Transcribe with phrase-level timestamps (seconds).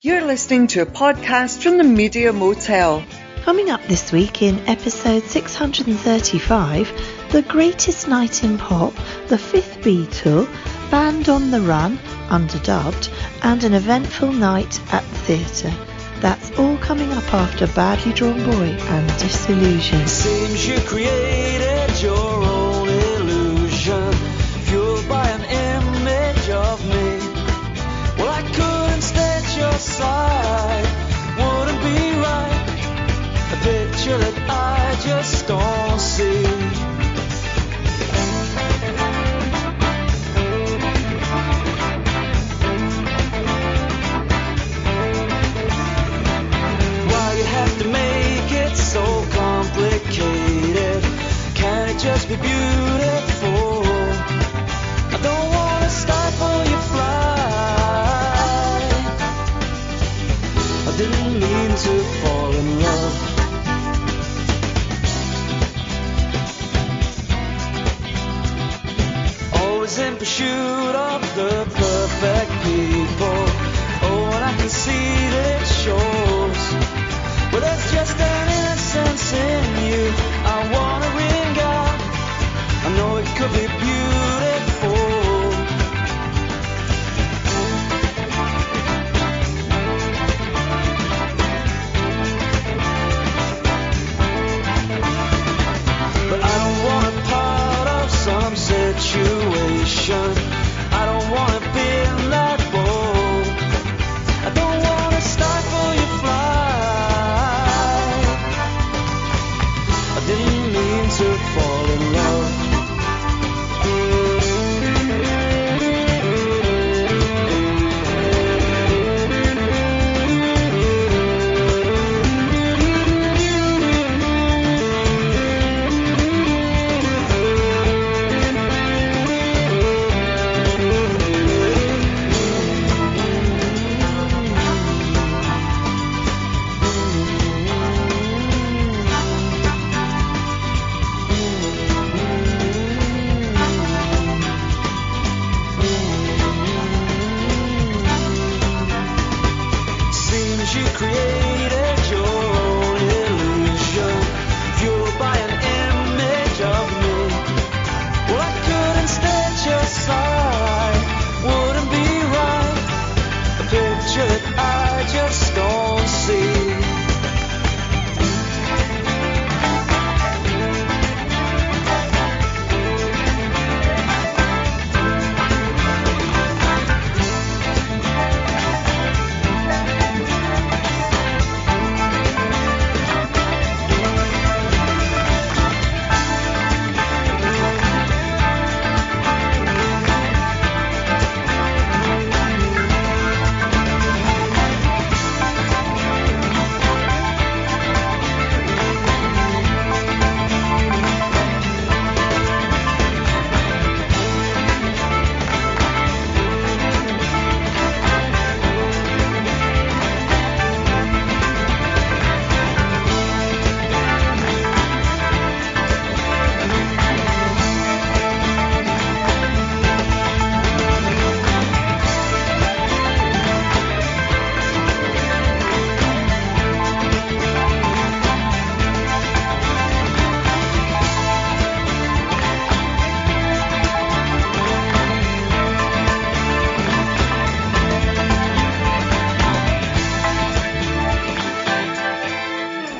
[0.00, 3.02] You're listening to a podcast from the Media Motel.
[3.42, 6.92] Coming up this week in episode 635,
[7.32, 8.94] The Greatest Night in Pop,
[9.26, 10.46] The Fifth Beatle,
[10.92, 11.98] Band on the Run,
[12.28, 13.10] underdubbed,
[13.42, 15.74] and an eventful night at the theatre.
[16.20, 20.06] That's all coming up after Badly Drawn Boy and Disillusion.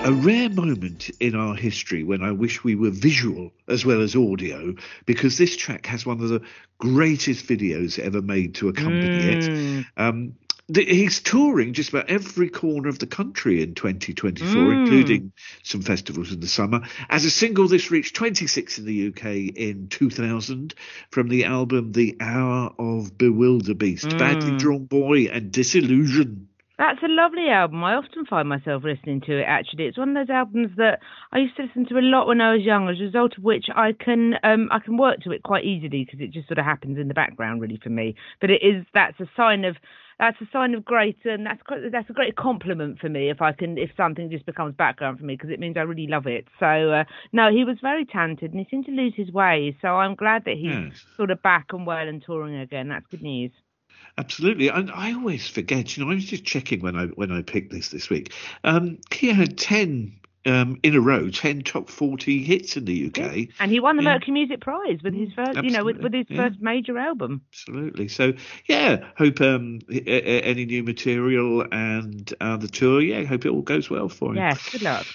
[0.04, 4.14] A rare moment in our history when I wish we were visual as well as
[4.14, 4.74] audio,
[5.06, 6.42] because this track has one of the
[6.78, 9.44] greatest videos ever made to accompany it.
[9.46, 9.80] Hmm.
[9.96, 10.34] Um,
[10.72, 14.70] th- he's touring just about every corner of the country in 2024, hmm.
[14.70, 15.32] including
[15.64, 16.82] some festivals in the summer.
[17.10, 20.74] As a single, this reached 26 in the UK in 2000
[21.10, 24.56] from the album The Hour of Bewilderbeast, Badly hmm.
[24.58, 26.47] Drawn Boy and Disillusion.
[26.78, 27.82] That's a lovely album.
[27.82, 29.44] I often find myself listening to it.
[29.48, 31.00] Actually, it's one of those albums that
[31.32, 32.88] I used to listen to a lot when I was young.
[32.88, 36.04] As a result of which, I can um, I can work to it quite easily
[36.04, 38.14] because it just sort of happens in the background, really, for me.
[38.40, 39.74] But it is that's a sign of
[40.20, 43.42] that's a sign of great, and that's quite, that's a great compliment for me if
[43.42, 46.28] I can if something just becomes background for me because it means I really love
[46.28, 46.46] it.
[46.60, 49.76] So uh, no, he was very talented and he seemed to lose his way.
[49.82, 50.92] So I'm glad that he's Yes.
[51.16, 52.88] sort of back and well and touring again.
[52.88, 53.50] That's good news.
[54.18, 55.96] Absolutely, and I always forget.
[55.96, 58.34] You know, I was just checking when I when I picked this this week.
[58.64, 63.48] Um, he had ten um, in a row, ten top forty hits in the UK,
[63.60, 64.14] and he won the Yeah.
[64.14, 66.48] Mercury Music Prize with his first, you know, with, with his yeah.
[66.48, 67.42] first major album.
[67.52, 68.08] Absolutely.
[68.08, 68.32] So
[68.66, 73.00] yeah, hope um, any new material and uh, the tour.
[73.00, 74.38] Yeah, hope it all goes well for him.
[74.38, 75.06] Yes, good luck.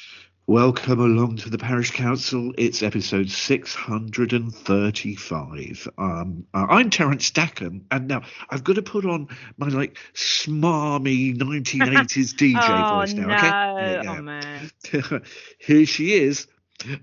[0.46, 2.52] Welcome along to the Parish Counsel.
[2.58, 5.88] It's episode 635.
[5.98, 11.34] Um, uh, I'm Terence Stackham, and now I've got to put on my like smarmy
[11.40, 13.28] 1980s DJ oh voice now.
[13.28, 13.48] no, Okay,
[14.04, 14.70] Yeah, oh man.
[15.60, 16.48] Here she is,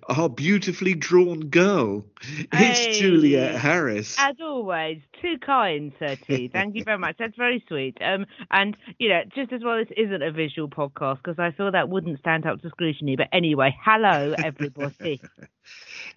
[0.08, 2.04] our beautifully drawn girl.
[2.52, 2.92] It's Hey.
[2.98, 4.16] Juliet Harris.
[4.18, 6.48] As always, too kind, Sir T.
[6.52, 7.16] Thank you very much.
[7.18, 7.98] That's very sweet.
[8.00, 11.70] Um, and you know, just as well, this isn't a visual podcast because I feel
[11.72, 13.16] that wouldn't stand up to scrutiny.
[13.16, 15.20] But anyway, hello everybody.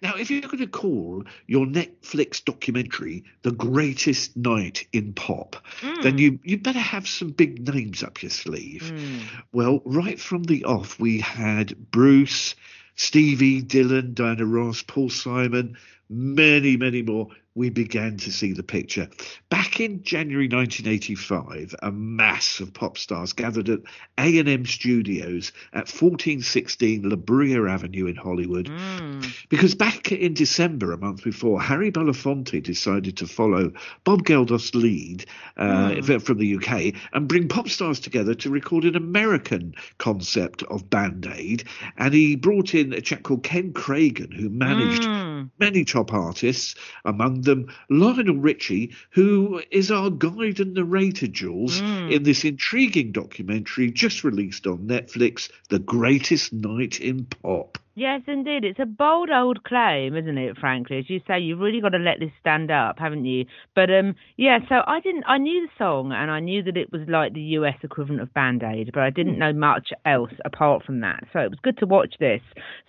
[0.02, 5.56] Now, if you're going to call your Netflix documentary "The Greatest Night in Pop,"
[6.02, 8.92] then you you better have some big names up your sleeve.
[8.94, 9.20] Mm.
[9.52, 12.54] Well, right from the off, we had Bruce,
[12.96, 15.76] Stevie, Dylan, Diana Ross, Paul Simon,
[16.08, 17.28] many, many more.
[17.56, 19.08] We began to see the picture.
[19.48, 23.78] Back in January 1985, a mass of pop stars gathered at
[24.18, 28.66] A&M Studios at 1416 La Brea Avenue in Hollywood.
[28.66, 29.48] Mm.
[29.50, 33.70] Because back in December, a month before, Harry Belafonte decided to follow
[34.02, 35.24] Bob Geldof's lead
[35.56, 40.90] uh, from the UK and bring pop stars together to record an American concept of
[40.90, 41.62] Band Aid.
[41.98, 45.33] And he brought in a chap called Ken Kragen, who managed Mm.
[45.58, 46.74] Many top artists,
[47.04, 52.10] among them Lionel Richie, who is our guide and narrator, Jules, hmm.
[52.10, 57.78] in this intriguing documentary just released on Netflix, The Greatest Night in Pop.
[57.96, 58.64] Yes, indeed.
[58.64, 60.58] It's a bold old claim, isn't it?
[60.58, 63.44] Frankly, as you say, you've really got to let this stand up, haven't you?
[63.76, 64.58] But um, yeah.
[64.68, 65.22] So I didn't.
[65.28, 68.34] I knew the song, and I knew that it was like the US equivalent of
[68.34, 71.22] Band Aid, but I didn't know much else apart from that.
[71.32, 72.40] So it was good to watch this.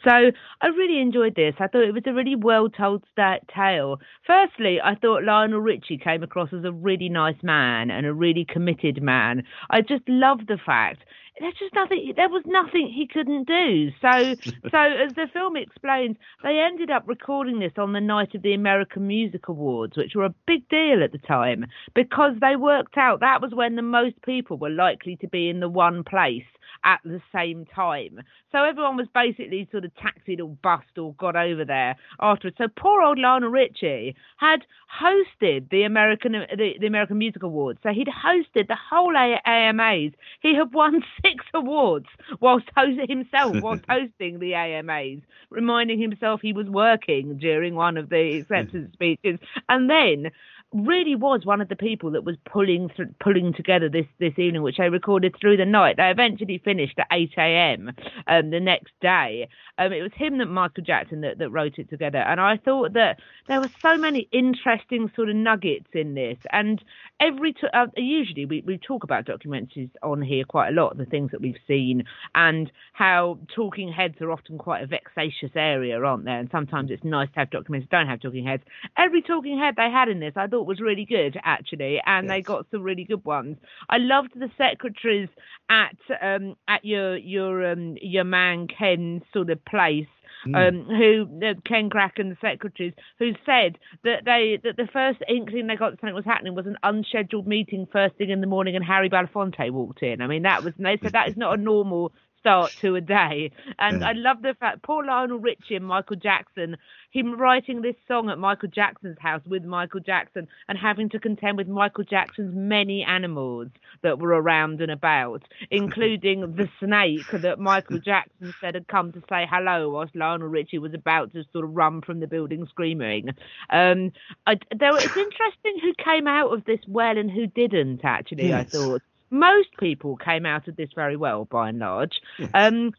[0.04, 1.54] So I really enjoyed this.
[1.60, 4.00] I thought it was a really well told sta tale.
[4.26, 8.46] Firstly, I thought Lionel Richie came across as a really nice man and a really
[8.52, 9.44] committed man.
[9.70, 11.04] I just loved the fact
[11.40, 13.92] there's just nothing there was nothing he couldn't do.
[14.02, 14.36] So
[14.72, 18.54] so as the film explains they ended up recording this on the night of the
[18.54, 23.20] american music awards which were a big deal at the time because they worked out
[23.20, 26.44] that was when the most people were likely to be in the one place
[26.84, 28.22] at the same time.
[28.52, 32.58] So everyone was basically sort of taxied or bussed or got over there afterwards.
[32.58, 34.62] So poor old Lionel Richie had
[35.02, 37.80] hosted the American the, the American Music Awards.
[37.84, 40.12] So he'd hosted the whole AMAs.
[40.42, 42.08] He had won six awards
[42.40, 48.10] whilst hosting himself whilst hosting the AMAs, reminding himself he was working during one of
[48.10, 49.40] the acceptance speeches,
[49.70, 50.32] and then
[50.74, 54.62] really was one of the people that was pulling th- pulling together this this evening,
[54.62, 55.98] which they recorded through the night.
[55.98, 57.92] They eventually finished at 8 a.m.
[58.28, 59.48] Um, the next day.
[59.78, 62.94] Um, it was him that Michael Jackson that, that wrote it together, and I thought
[62.94, 66.38] that there were so many interesting sort of nuggets in this.
[66.52, 66.84] And
[67.20, 71.06] every t- uh, usually we we talk about documentaries on here quite a lot, the
[71.06, 72.04] things that we've seen,
[72.34, 76.40] and how talking heads are often quite a vexatious area, aren't there?
[76.40, 78.64] And sometimes it's nice to have documentaries that don't have talking heads.
[78.98, 82.42] Every talking head they had in this, I thought was really good actually, and they
[82.42, 83.58] got some really good ones.
[83.90, 85.30] I loved the secretaries
[85.70, 90.08] at um at your your um your man Ken's sort of place.
[90.54, 95.66] Um, who uh, Ken Kragen, the secretaries, who said that they that the first inkling
[95.66, 98.76] they got that something was happening was an unscheduled meeting first thing in the morning,
[98.76, 100.22] and Harry Belafonte walked in.
[100.22, 102.12] I mean, that was and they said that is not a normal
[102.46, 103.52] start to a day.
[103.80, 104.10] And Yeah.
[104.10, 106.78] I love the fact poor Lionel Richie and Michael Jackson,
[107.10, 111.58] him writing this song at Michael Jackson's house with Michael Jackson and having to contend
[111.58, 113.70] with Michael Jackson's many animals
[114.04, 119.24] that were around and about, including the snake that Michael Jackson said had come to
[119.28, 123.30] say hello whilst Lionel Richie was about to sort of run from the building screaming.
[123.72, 124.12] Um,
[124.46, 128.66] I, there, it's interesting who came out of this well and who didn't, actually, I
[128.66, 132.22] thought most people came out of this very well by and large.
[132.40, 132.50] Yes.
[132.54, 132.94] Um,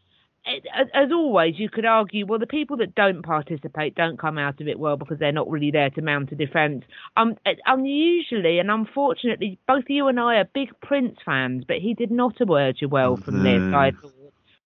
[0.93, 4.67] as- always, you could argue, well, the people that don't participate don't come out of
[4.67, 6.85] it well because they're not really there to mount a defence.
[7.15, 12.11] Um, unusually and unfortunately, both you and I are big Prince fans, but he did
[12.11, 13.61] not emerge well from this.
[13.73, 14.13] I thought.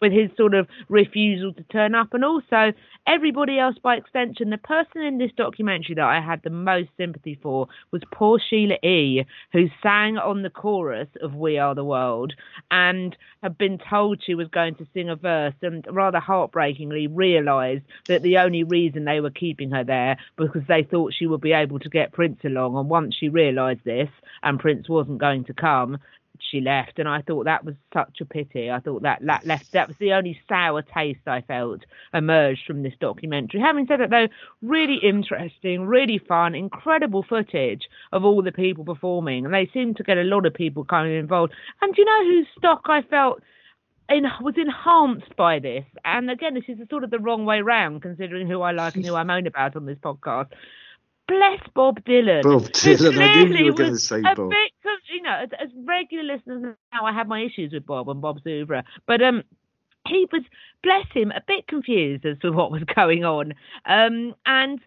[0.01, 2.73] With his sort of refusal to turn up, and also
[3.07, 4.49] everybody else by extension.
[4.49, 8.75] The person in this documentary that I had the most sympathy for was poor Sheila
[8.83, 12.33] E., who sang on the chorus of We Are the World
[12.71, 17.83] and had been told she was going to sing a verse, and rather heartbreakingly realised
[18.07, 21.53] that the only reason they were keeping her there because they thought she would be
[21.53, 22.75] able to get Prince along.
[22.75, 24.09] And once she realised this,
[24.43, 25.97] and Prince wasn't going to come,
[26.49, 28.69] she left, and I thought that was such a pity.
[28.69, 31.81] I thought that that left that was the only sour taste I felt
[32.13, 33.59] emerged from this documentary.
[33.59, 34.27] Having said that, though,
[34.61, 40.03] really interesting, really fun, incredible footage of all the people performing, and they seem to
[40.03, 41.53] get a lot of people kind of involved.
[41.81, 43.41] And do you know whose stock I felt?
[44.09, 48.01] In, was enhanced by this, and again, this is sort of the wrong way round,
[48.01, 50.49] considering who I like and who I moan about on this podcast
[51.31, 52.43] bless Bob Dylan.
[52.43, 54.49] Bob Dylan, I knew you were going to say a Bob.
[54.49, 58.09] Bit, cause, you know, as, as regular listeners now, I have my issues with Bob
[58.09, 59.43] and Bob's oeuvre, but um,
[60.07, 60.43] he was,
[60.83, 63.53] bless him, a bit confused as to what was going on,
[63.85, 64.79] um, and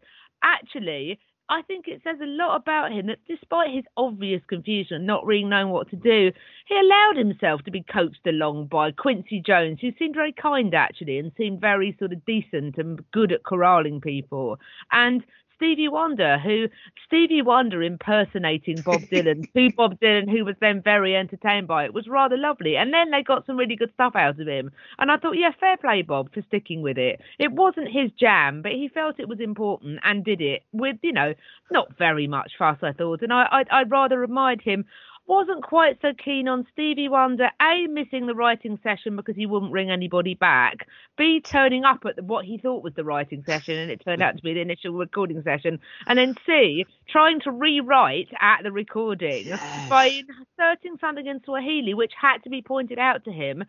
[0.42, 1.18] actually.
[1.50, 5.44] I think it says a lot about him that despite his obvious confusion not really
[5.44, 6.33] knowing what to do,
[6.66, 11.18] he allowed himself to be coached along by Quincy Jones, who seemed very kind actually
[11.18, 14.59] and seemed very sort of decent and good at corralling people.
[14.90, 15.23] And
[15.64, 16.68] Stevie Wonder, who
[17.06, 21.94] Stevie Wonder impersonating Bob Dylan to Bob Dylan, who was then very entertained by it,
[21.94, 22.76] was rather lovely.
[22.76, 24.73] And then they got some really good stuff out of him.
[24.99, 27.23] And I thought, yeah, fair play, Bob, for sticking with it.
[27.38, 31.12] It wasn't his jam, but he felt it was important and did it with, you
[31.12, 31.33] know,
[31.71, 33.23] not very much fuss, I thought.
[33.23, 34.85] And I, I, I'd rather remind him
[35.26, 39.73] wasn't quite so keen on Stevie Wonder, A, missing the writing session because he wouldn't
[39.73, 43.76] ring anybody back, B, turning up at the, what he thought was the writing session
[43.76, 47.50] and it turned out to be the initial recording session, and then C, trying to
[47.50, 49.61] rewrite at the recording Yes.
[49.88, 53.64] by inserting something in Swahili which had to be pointed out to him.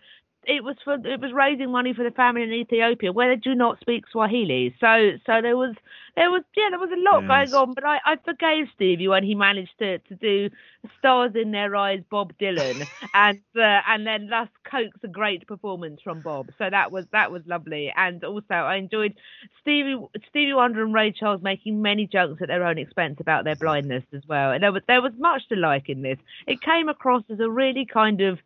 [0.48, 3.56] It was for it was raising money for the family in Ethiopia where they do
[3.56, 4.76] not speak Swahili.
[4.80, 5.76] So so there was
[6.16, 7.50] there was yeah there was a lot Yes.
[7.50, 10.50] going on, but I, I forgave Stevie when he managed to, to do
[11.00, 16.00] stars in their eyes Bob Dylan and uh, and then thus coax a great performance
[16.04, 16.52] from Bob.
[16.58, 17.92] So that was that was lovely.
[17.96, 19.14] And also I enjoyed
[19.62, 19.98] Stevie
[20.30, 24.04] Stevie Wonder and Ray Charles making many jokes at their own expense about their blindness
[24.14, 24.52] as well.
[24.52, 26.20] And there was there was much to like in this.
[26.48, 28.40] It came across as a really kind of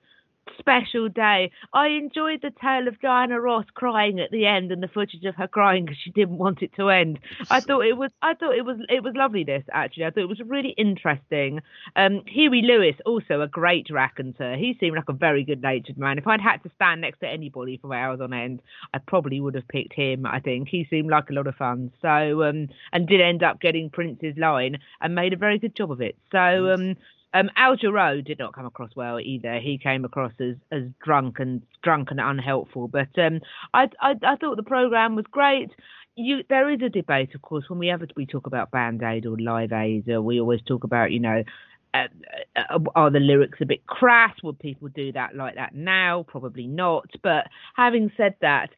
[0.58, 1.51] special day.
[1.74, 5.36] I enjoyed the tale of Diana Ross crying at the end and the footage of
[5.36, 7.20] her crying because she didn't want it to end.
[7.50, 10.06] I thought it was I thought it was it was lovely this actually.
[10.06, 11.62] I thought it was really interesting.
[11.96, 14.56] Um Huey Lewis also a great raconteur.
[14.58, 16.18] He seemed like a very good natured man.
[16.18, 18.62] If I'd had to stand next to anybody for hours on end,
[18.94, 20.68] I probably would have picked him, I think.
[20.70, 21.91] He seemed like a lot of fun.
[22.01, 25.91] So um and did end up getting Prince's line and made a very good job
[25.91, 26.15] of it.
[26.32, 26.96] So um
[27.34, 29.60] um, Al Jarreau did not come across well either.
[29.60, 32.88] He came across as, as drunk and drunk and unhelpful.
[32.88, 33.42] But um,
[33.74, 35.70] I, I I thought the program was great.
[36.16, 39.26] You there is a debate, of course, when we ever we talk about Band Aid
[39.26, 41.44] or Live Aid, uh, we always talk about you know.
[41.92, 42.08] Uh,
[42.56, 44.36] uh, are the lyrics a bit crass?
[44.44, 46.24] Would people do that like that now?
[46.28, 47.10] Probably not.
[47.24, 48.70] But having said that,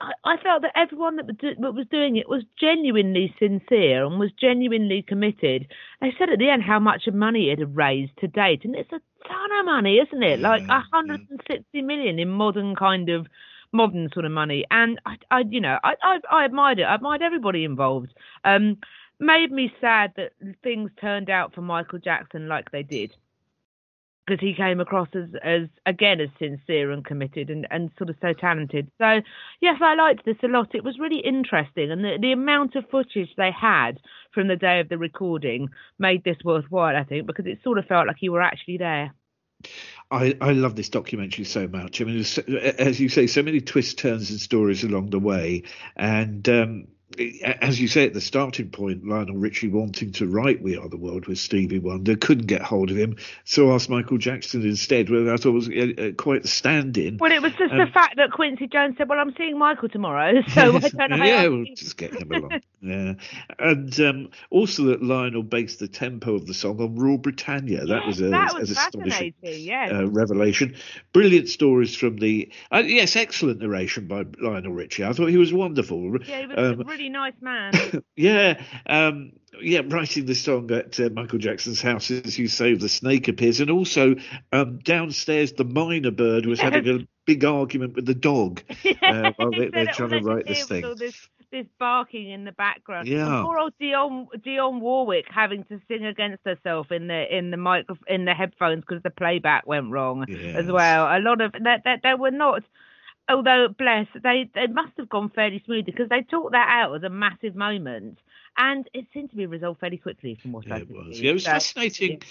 [0.00, 4.04] I, I felt that everyone that was, do, that was doing it was genuinely sincere
[4.04, 5.68] and was genuinely committed.
[6.00, 8.74] They said at the end how much of money it had raised to date, and
[8.74, 10.40] it's a ton of money, isn't it?
[10.40, 13.26] Like Yeah, 160 million in modern kind of
[13.72, 14.64] modern sort of money.
[14.70, 16.84] And I, I you know, I, I, I admired it.
[16.84, 18.12] I admired everybody involved.
[18.44, 18.78] Um,
[19.18, 23.14] made me sad that things turned out for Michael Jackson like they did
[24.26, 28.16] because he came across as, as again as sincere and committed and, and sort of
[28.20, 28.90] so talented.
[28.98, 29.20] So
[29.60, 30.74] yes, I liked this a lot.
[30.74, 33.98] It was really interesting, and the, the amount of footage they had
[34.32, 35.68] from the day of the recording
[35.98, 36.96] made this worthwhile.
[36.96, 39.14] I think because it sort of felt like you were actually there.
[40.10, 42.00] I, I love this documentary so much.
[42.00, 45.62] I mean, as you say, so many twists, turns, and stories along the way.
[45.96, 46.88] And um,
[47.62, 50.96] as you say, at the starting point, Lionel Richie wanting to write "We Are the
[50.96, 55.08] World" with Stevie Wonder couldn't get hold of him, so asked Michael Jackson instead.
[55.12, 57.18] I thought was uh, uh, quite the stand-in.
[57.18, 59.88] Well, it was just the Um, fact that Quincy Jones said, "Well, I'm seeing Michael
[59.88, 62.60] tomorrow, so why don't I?" yeah, we'll just get him along.
[62.80, 63.14] yeah,
[63.60, 67.86] and um, also that Lionel based the tempo of the song on Rule Britannia.
[67.86, 69.34] That Yes, was a, that an was astonishing.
[69.42, 69.92] Yes.
[69.92, 70.74] uh, revelation.
[71.12, 75.04] Brilliant stories from the uh, yes, excellent narration by Lionel Richie.
[75.04, 76.18] I thought he was wonderful.
[76.26, 77.72] yeah, he was um, a really nice man.
[78.16, 82.88] yeah, um, yeah, writing the song at uh, Michael Jackson's house as you say, the
[82.88, 84.16] snake appears, and also
[84.52, 88.62] um, downstairs the mynah bird was having a big argument with the dog.
[89.06, 90.82] Uh, while they, they're trying to write this thing.
[90.98, 93.06] This, this barking in the background.
[93.06, 93.42] And Yeah.
[93.44, 97.96] poor old Dionne Dionne Warwick having to sing against herself in the in the micro
[98.08, 101.04] in the headphones because the playback went wrong as well.
[101.06, 102.64] A lot of that that there were not.
[103.28, 107.02] Although bless, they they must have gone fairly smoothly because they talked that out as
[107.02, 108.18] a massive moment,
[108.56, 111.20] and it seemed to be resolved fairly quickly from what Yeah, I it was.
[111.20, 112.22] Yeah, it was So, fascinating.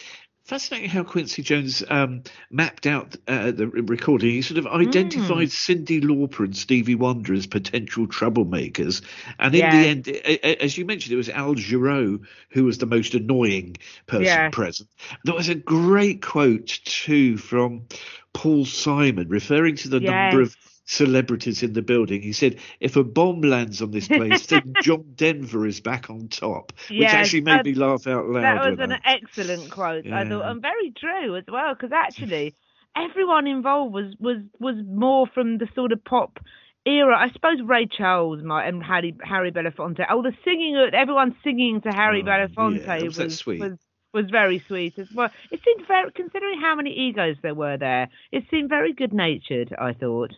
[0.45, 2.21] Fascinating how Quincy Jones um,
[2.51, 4.29] mapped out uh, the recording.
[4.29, 9.01] He sort of identified Cyndi Lauper and Stevie Wonder as potential troublemakers,
[9.39, 9.71] and in Yeah.
[9.71, 12.19] the end, as you mentioned, it was Al Jarreau
[12.51, 13.75] who was the most annoying
[14.05, 14.51] person Yeah.
[14.51, 14.87] present.
[15.23, 17.87] There was a great quote too from
[18.33, 22.21] Paul Simon referring to the number of celebrities in the building.
[22.21, 26.27] He said, "If a bomb lands on this place, then John Denver is back on
[26.29, 28.43] top," which Yes, actually made that- me laugh out loud.
[28.43, 32.55] That was an I- excellent quote, I thought, and very true as well, because actually
[32.95, 36.39] everyone involved was was was more from the sort of pop
[36.85, 37.17] era.
[37.17, 40.05] I suppose Ray Charles might and Harry Harry Belafonte.
[40.09, 43.77] Oh, the singing, everyone singing to Harry Oh, Belafonte yeah, was was was
[44.13, 45.29] was very sweet as well.
[45.51, 49.75] It seemed very, considering how many egos there were there, it seemed very good natured.
[49.77, 50.31] I thought.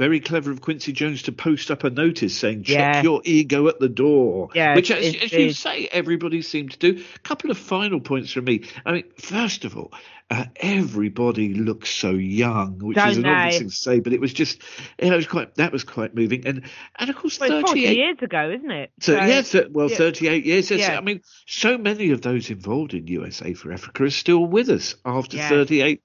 [0.00, 3.02] Very clever of Quincy Jones to post up a notice saying, check Yeah.
[3.02, 4.48] your ego at the door.
[4.54, 7.04] Yes, Which, as, as you say, everybody seemed to do.
[7.16, 8.62] A couple of final points from me.
[8.86, 9.92] I mean, first of all,
[10.30, 14.22] uh, everybody looks so young, which is Don't an obvious thing to say, but it
[14.22, 14.62] was just,
[15.02, 16.46] you know, it was quite, that was quite moving.
[16.46, 16.62] And,
[16.98, 18.92] and of course, Well, 40 38 years ago, isn't it?
[19.00, 19.96] So, yeah, th- well, yeah.
[19.98, 20.70] 38 years.
[20.70, 20.96] Yes, Yeah.
[20.96, 24.94] I mean, so many of those involved in USA for Africa are still with us
[25.04, 25.50] after Yeah.
[25.50, 26.00] 38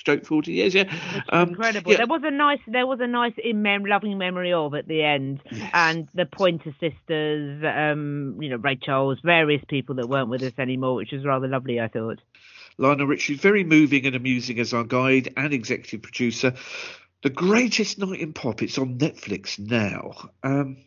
[0.00, 0.74] stroke 40 years.
[0.74, 0.92] Yeah.
[1.28, 1.92] Um, Incredible.
[1.92, 1.98] yeah.
[1.98, 5.02] There was a nice, there was a nice in mem- loving memory of at the
[5.02, 5.70] end, Yes.
[5.74, 10.54] and the Pointer Sisters, um, you know, Ray Charles, various people that weren't with us
[10.58, 11.78] anymore, which was rather lovely.
[11.80, 12.18] I thought.
[12.78, 16.54] Lionel Richie, very moving and amusing as our guide and executive producer.
[17.22, 18.62] The greatest night in pop.
[18.62, 20.30] It's on Netflix now.
[20.42, 20.78] Um,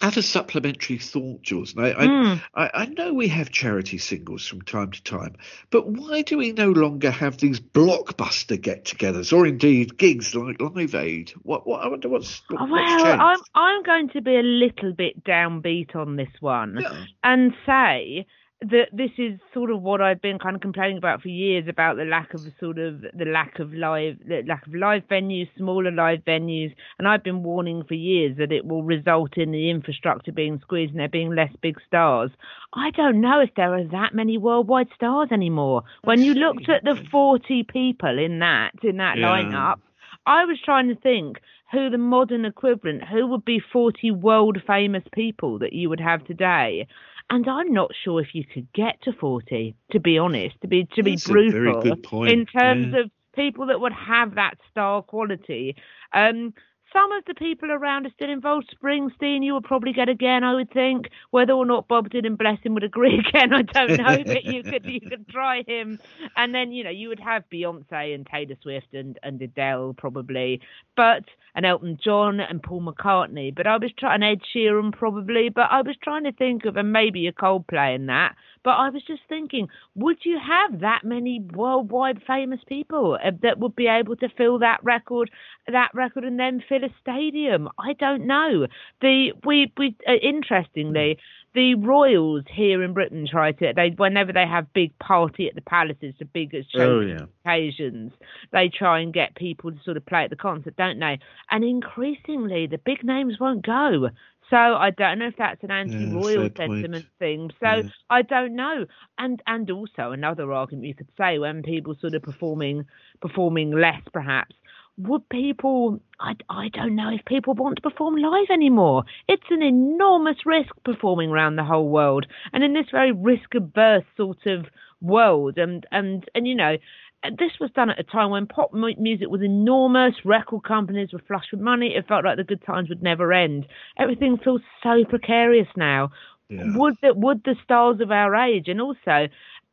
[0.00, 1.74] add a supplementary thought, Jules.
[1.74, 2.42] And I, I, Mm.
[2.54, 5.36] I, I know we have charity singles from time to time,
[5.70, 10.94] but why do we no longer have these blockbuster get-togethers, or indeed gigs like Live
[10.94, 11.32] Aid?
[11.42, 13.22] What, what I wonder what's, what, what's Well, changed.
[13.22, 16.78] I'm I'm going to be a little bit downbeat on this one.
[16.80, 17.04] Yeah.
[17.22, 18.26] and say
[18.60, 21.96] that this is sort of what I've been kind of complaining about for years about
[21.96, 25.92] the lack of sort of the lack of live the lack of live venues, smaller
[25.92, 30.32] live venues, and I've been warning for years that it will result in the infrastructure
[30.32, 32.30] being squeezed and there being less big stars.
[32.72, 35.84] I don't know if there are that many worldwide stars anymore.
[36.02, 39.26] When you looked at the 40 people in that in that Yeah.
[39.28, 39.78] lineup,
[40.26, 45.04] I was trying to think who the modern equivalent, who would be 40 world famous
[45.12, 46.86] people that you would have today.
[47.30, 50.88] And I'm not sure if you could get to 40, to be honest, to be
[50.94, 53.00] to be That's brutal in terms yeah.
[53.00, 55.76] of people that would have that star quality.
[56.12, 56.54] Um,
[56.92, 58.74] some of the people around are still involved.
[58.82, 61.10] Springsteen, you would probably get again, I would think.
[61.30, 64.24] Whether or not Bob Dylan, bless him, would agree again, I don't know.
[64.24, 65.98] but you could you could try him,
[66.36, 70.60] and then you know you would have Beyonce and Taylor Swift and and Adele probably,
[70.96, 71.24] but
[71.54, 73.54] and Elton John and Paul McCartney.
[73.54, 76.92] But I was trying Ed Sheeran probably, but I was trying to think of and
[76.92, 78.36] maybe a Coldplay in that.
[78.64, 83.58] But I was just thinking, would you have that many worldwide famous people uh, that
[83.58, 85.30] would be able to fill that record,
[85.66, 87.68] that record, and then fill a stadium?
[87.78, 88.66] I don't know.
[89.00, 91.18] The we we uh, interestingly,
[91.54, 95.60] the royals here in Britain try to they whenever they have big party at the
[95.60, 97.26] palaces, the biggest Oh, yeah.
[97.44, 98.12] occasions,
[98.52, 101.18] they try and get people to sort of play at the concert, don't they?
[101.50, 104.10] And increasingly, the big names won't go.
[104.50, 106.56] So I don't know if that's an anti-royal point.
[106.56, 107.50] sentiment thing.
[107.60, 107.88] So Yeah.
[108.10, 108.86] I don't know.
[109.18, 112.84] And and also another argument you could say when people sort of performing
[113.20, 114.54] performing less, perhaps.
[114.98, 116.00] Would people?
[116.20, 119.04] I, I don't know if people want to perform live anymore.
[119.28, 124.44] It's an enormous risk performing around the whole world, and in this very risk-averse sort
[124.46, 124.66] of
[125.00, 126.76] world, and and and you know,
[127.24, 130.14] this was done at a time when pop mu- music was enormous.
[130.24, 131.94] Record companies were flush with money.
[131.94, 133.66] It felt like the good times would never end.
[133.98, 136.10] Everything feels so precarious now.
[136.48, 136.64] Yeah.
[136.76, 139.28] Would that would the stars of our age, and also,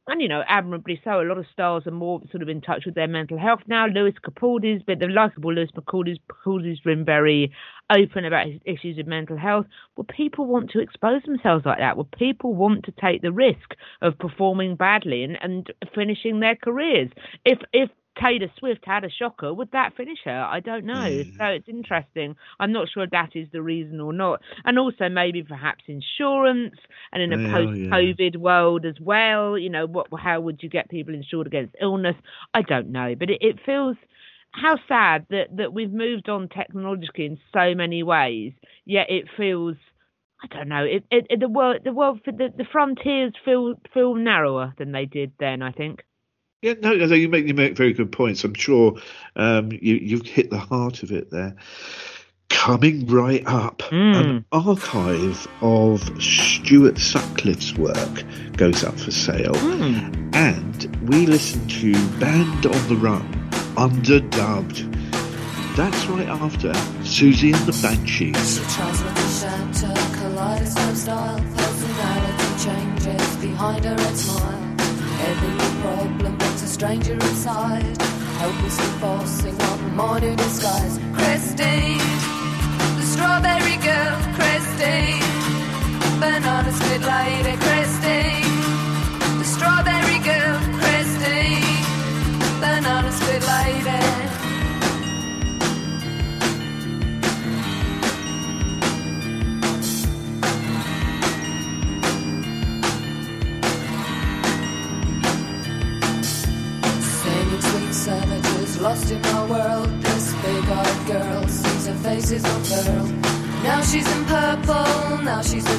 [0.08, 2.84] and you know, admirably so, a lot of stars are more sort of in touch
[2.86, 3.88] with their mental health now.
[3.88, 7.52] Lewis Capaldi's, but the likable Lewis Capaldi's, Capaldi's been very
[7.91, 9.65] open about his issues of mental health.
[9.98, 11.98] Would people want to expose themselves like that?
[11.98, 17.10] Would people want to take the risk of performing badly and, and finishing their careers?
[17.44, 17.89] If if
[18.21, 20.47] Taylor Swift had a shocker, would that finish her?
[20.49, 20.93] I don't know.
[20.93, 21.38] Mm.
[21.38, 22.36] So it's interesting.
[22.60, 24.41] I'm not sure that is the reason or not.
[24.63, 26.75] And also maybe perhaps insurance
[27.12, 29.58] and in a Well, post-COVID world as well.
[29.58, 30.08] You know, what?
[30.17, 32.15] How would you get people insured against illness?
[32.54, 33.97] I don't know, but it, it feels
[34.51, 38.54] how sad that that we've moved on technologically in so many ways,
[38.86, 39.75] yet it feels.
[40.43, 40.84] I don't know.
[40.84, 45.06] It, it, it the world, the world, the, the frontiers feel feel narrower than they
[45.06, 45.62] did then.
[45.62, 46.04] I think.
[46.65, 48.43] Yeah, no, no, you make you make very good points.
[48.43, 48.97] I'm sure
[49.36, 51.56] um, you you've hit the heart of it there.
[52.49, 58.23] Coming right up, an archive of Stuart Sutcliffe's work
[58.58, 59.56] goes up for sale,
[60.34, 63.21] and we listen to Band on the Run,
[63.75, 64.91] underdubbed.
[65.75, 66.71] That's right after
[67.04, 68.58] Siouxsie and the Banshees.
[68.58, 68.63] She
[75.86, 77.98] new problem puts a stranger inside.
[78.41, 81.00] Hopelessly forcing on a minor disguise.
[81.13, 81.98] Christine,
[82.98, 84.15] the strawberry girl.
[84.38, 85.21] Christine,
[86.19, 87.56] banana split lady.
[87.65, 88.56] Christine,
[89.39, 90.60] the strawberry girl.
[90.80, 91.84] Christine,
[92.60, 94.14] banana split lady.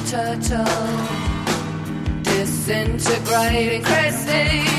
[0.07, 0.63] Turtle.
[2.23, 4.76] Disintegrating Christine,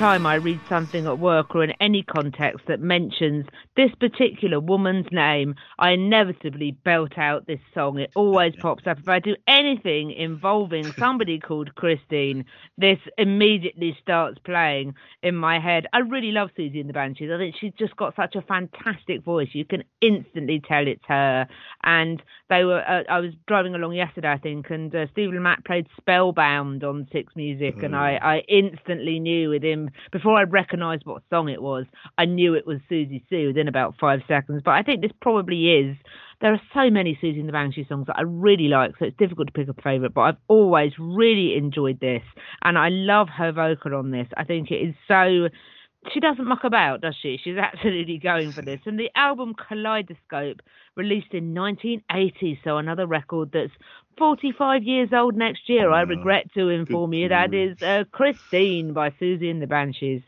[0.00, 3.44] time I read something at work or in any context that mentions
[3.76, 7.98] this particular woman's name, I inevitably belt out this song.
[7.98, 8.98] It always pops up.
[8.98, 12.46] If I do anything involving somebody called Christine,
[12.78, 15.86] this immediately starts playing in my head.
[15.92, 17.30] I really love Siouxsie and the Banshees.
[17.30, 19.48] I think she's just got such a fantastic voice.
[19.52, 21.46] You can instantly tell it's her.
[21.84, 22.80] And they were.
[22.80, 27.06] Uh, I was driving along yesterday, I think, and uh, Steve Lamacq played Spellbound on
[27.12, 29.62] Six Music, and I, I instantly knew with
[30.12, 31.86] before I recognised what song it was.
[32.18, 34.62] I knew it was Siouxsie Sioux within about five seconds.
[34.64, 35.96] But I think this probably is.
[36.40, 39.16] There are so many Siouxsie and the Banshee songs that I really like, so it's
[39.16, 40.14] difficult to pick a favourite.
[40.14, 42.22] But I've always really enjoyed this,
[42.64, 44.26] and I love her vocal on this.
[44.36, 45.48] I think it is so
[46.12, 47.38] she doesn't muck about, does she?
[47.42, 48.80] She's absolutely going for this.
[48.86, 50.60] And the album Kaleidoscope,
[50.96, 53.72] released in 1980, so another record that's
[54.18, 55.90] 45 years old next year.
[55.92, 60.22] I regret to inform you that is uh, Christine by Siouxsie and the Banshees.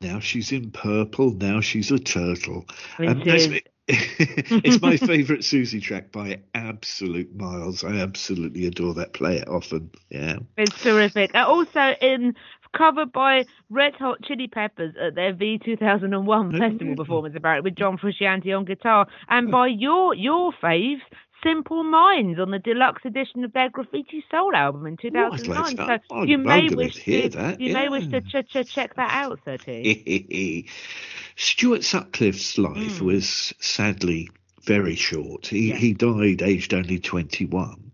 [0.00, 1.30] Now she's in purple.
[1.30, 2.66] Now she's a turtle.
[2.98, 7.82] Um, that's- she is- it's my favourite Siouxsie track by absolute miles.
[7.82, 9.12] I absolutely adore that.
[9.12, 9.90] Play it often.
[10.08, 10.36] Yeah.
[10.56, 11.34] It's terrific.
[11.34, 12.36] Uh, also in
[12.76, 17.98] covered by Red Hot Chili Peppers at their V 2001 festival performance apparently with John
[17.98, 21.00] Frusciante on guitar and by your your faves
[21.44, 25.74] Simple Minds on the deluxe edition of their Graffiti Soul album in 2009.
[25.74, 26.02] that.
[26.08, 28.42] so Oh, you may wish hear to that, you may wish to yeah.
[28.42, 30.68] ch- ch- check that out, Sir T.
[31.36, 33.04] Stuart Sutcliffe's life Hmm.
[33.06, 34.30] was sadly
[34.64, 35.48] very short.
[35.48, 37.90] He, he died aged only 21.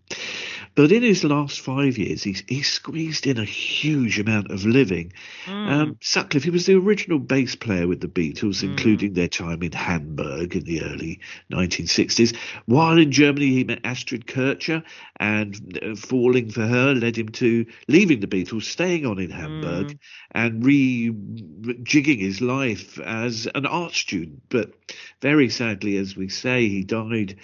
[0.79, 5.13] But in his last five years, he's, he squeezed in a huge amount of living.
[5.47, 5.69] Mm.
[5.69, 9.73] Um, Sutcliffe, he was the original bass player with the Beatles, including their time in
[9.73, 11.19] Hamburg in the early
[11.51, 12.37] 1960s.
[12.67, 14.85] While in Germany, he met Astrid Kirchherr,
[15.19, 19.99] and uh, falling for her led him to leaving the Beatles, staying on in Hamburg,
[20.31, 24.43] and rejigging his life as an art student.
[24.49, 24.75] But
[25.21, 27.37] very sadly, as we say, he died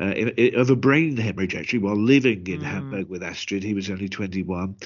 [0.00, 0.14] uh,
[0.54, 3.62] of a brain hemorrhage actually while living in Hamburg with Astrid.
[3.62, 4.76] He was only 21.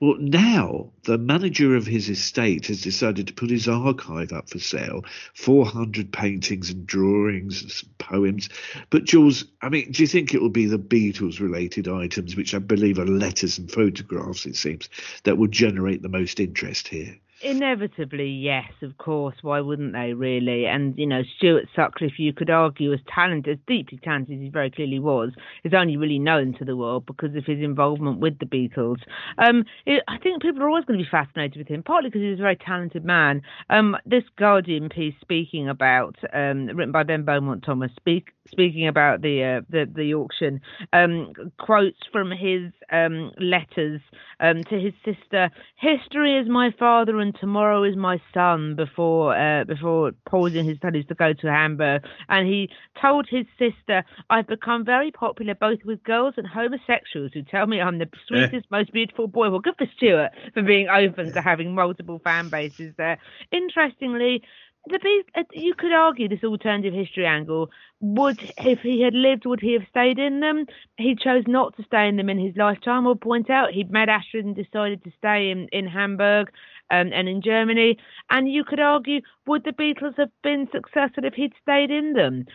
[0.00, 4.58] Well, now the manager of his estate has decided to put his archive up for
[4.58, 8.50] sale 400 paintings and drawings and some poems.
[8.90, 12.54] But, Jules, I mean, do you think it will be the Beatles related items, which
[12.54, 14.88] I believe are letters and photographs, it seems,
[15.24, 17.16] that will generate the most interest here?
[17.42, 19.36] Inevitably, yes, of course.
[19.40, 20.66] Why wouldn't they, really?
[20.66, 24.50] And, you know, Stuart Sutcliffe, you could argue, as talented, as deeply talented as he
[24.50, 25.30] very clearly was,
[25.64, 28.98] is only really known to the world because of his involvement with the Beatles.
[29.38, 32.20] Um, it, I think people are always going to be fascinated with him, partly because
[32.20, 33.40] he was a very talented man.
[33.70, 39.22] Um, this Guardian piece speaking about, um, written by Ben Beaumont Thomas, speak, speaking about
[39.22, 40.60] the uh, the, the auction,
[40.92, 44.00] um, quotes from his um, letters
[44.40, 45.50] um, to his sister.
[45.76, 48.74] History is my father and tomorrow is my son.
[48.76, 52.68] Before uh, before pausing his studies to go to Hamburg, and he
[53.00, 57.80] told his sister, "I've become very popular both with girls and homosexuals who tell me
[57.80, 61.74] I'm the sweetest, most beautiful boy." Well, good for Stuart for being open to having
[61.74, 63.18] multiple fan bases there.
[63.52, 64.42] Interestingly.
[64.86, 69.44] The Beat, uh, you could argue this alternative history angle would, if he had lived,
[69.44, 70.66] would he have stayed in them?
[70.96, 73.06] He chose not to stay in them in his lifetime.
[73.06, 76.50] I'll point out he'd met Astrid and decided to stay in in Hamburg
[76.90, 77.98] um, and in Germany.
[78.30, 82.46] And you could argue, would the Beatles have been successful if he'd stayed in them?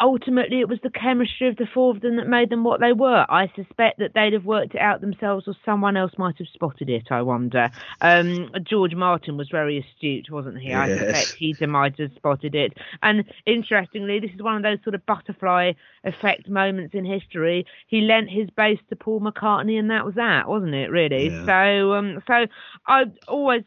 [0.00, 2.94] Ultimately, it was the chemistry of the four of them that made them what they
[2.94, 3.26] were.
[3.28, 6.88] I suspect that they'd have worked it out themselves, or someone else might have spotted
[6.88, 7.08] it.
[7.10, 7.70] I wonder.
[8.00, 10.72] Um, George Martin was very astute, wasn't he?
[10.72, 12.72] I suspect he might have spotted it.
[13.02, 15.72] And interestingly, this is one of those sort of butterfly
[16.04, 17.66] effect moments in history.
[17.86, 20.90] He lent his bass to Paul McCartney, and that was that, wasn't it?
[20.90, 21.28] Really.
[21.28, 21.44] Yeah.
[21.44, 22.46] So, um, so
[22.86, 23.64] I always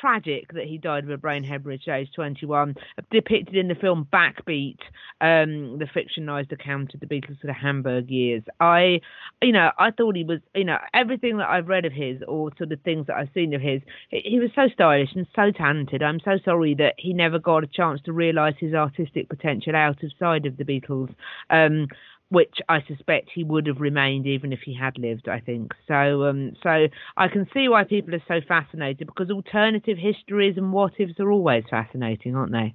[0.00, 2.74] tragic that he died of a brain hemorrhage at age 21
[3.10, 4.78] depicted in the film backbeat
[5.20, 8.42] um the fictionalized account of the beatles sort of hamburg years.
[8.60, 9.00] I
[9.42, 12.50] you know i thought he was you know everything that i've read of his or
[12.56, 15.50] sort of things that i've seen of his he he was so stylish and so
[15.50, 16.02] talented.
[16.02, 20.02] I'm so sorry that he never got a chance to realize his artistic potential out
[20.02, 21.14] of side of the beatles.
[21.50, 21.88] Um
[22.30, 25.28] which I suspect he would have remained even if he had lived.
[25.28, 26.24] I think so.
[26.24, 30.92] Um, so I can see why people are so fascinated because alternative histories and what
[30.98, 32.74] ifs are always fascinating, aren't they?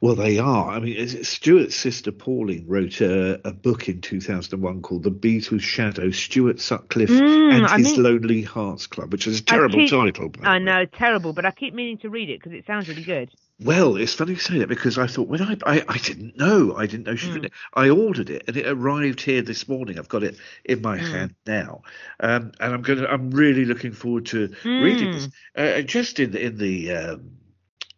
[0.00, 0.70] Well, they are.
[0.70, 6.10] I mean, Stuart's sister Pauline wrote a, a book in 2001 called The Beatles' Shadow,
[6.10, 9.90] Stuart Sutcliffe Mm, and I His mean- Lonely Hearts Club, which is a terrible keep-
[9.90, 10.32] title.
[10.42, 13.30] I know, terrible, but I keep meaning to read it because it sounds really good.
[13.60, 16.74] Well, it's funny you say that because I thought when I I, I didn't know
[16.76, 17.52] I didn't know written it.
[17.74, 20.00] I ordered it and it arrived here this morning.
[20.00, 21.82] I've got it in my hand now,
[22.18, 25.28] um, and I'm gonna I'm really looking forward to reading this.
[25.54, 27.30] Uh, just in the in the um,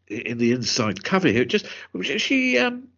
[0.08, 1.66] in the inside cover here, just
[2.02, 2.88] she um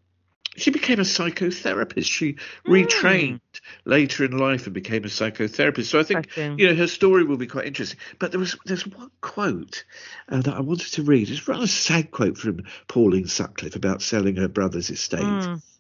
[0.57, 2.07] she became a psychotherapist.
[2.07, 3.41] She retrained
[3.85, 5.87] later in life and became a psychotherapist.
[5.87, 7.99] So I think you know her story will be quite interesting.
[8.19, 9.85] But there was there's one quote
[10.29, 11.31] uh, that I wanted to read.
[11.31, 15.21] It's a rather sad quote from Pauline Sutcliffe about selling her brother's estate.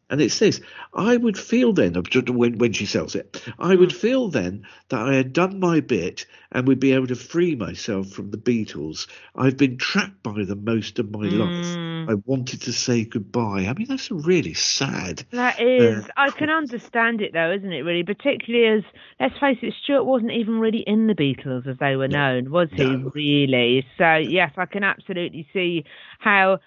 [0.08, 0.60] And it's this:
[0.94, 1.94] I would feel then,
[2.28, 6.26] when when she sells it, I would feel then that I had done my bit
[6.52, 9.08] and would be able to free myself from the Beatles.
[9.34, 11.76] I've been trapped by them most of my life.
[12.08, 13.66] I wanted to say goodbye.
[13.66, 15.24] I mean, that's really sad.
[15.32, 17.82] That is, Uh, I can understand it though, isn't it?
[17.82, 18.84] Really, particularly as
[19.18, 22.68] let's face it, Stuart wasn't even really in the Beatles as they were known, was
[22.72, 22.84] he?
[22.84, 23.10] No.
[23.12, 23.84] Really?
[23.98, 25.84] So yes, I can absolutely see
[26.20, 26.60] how-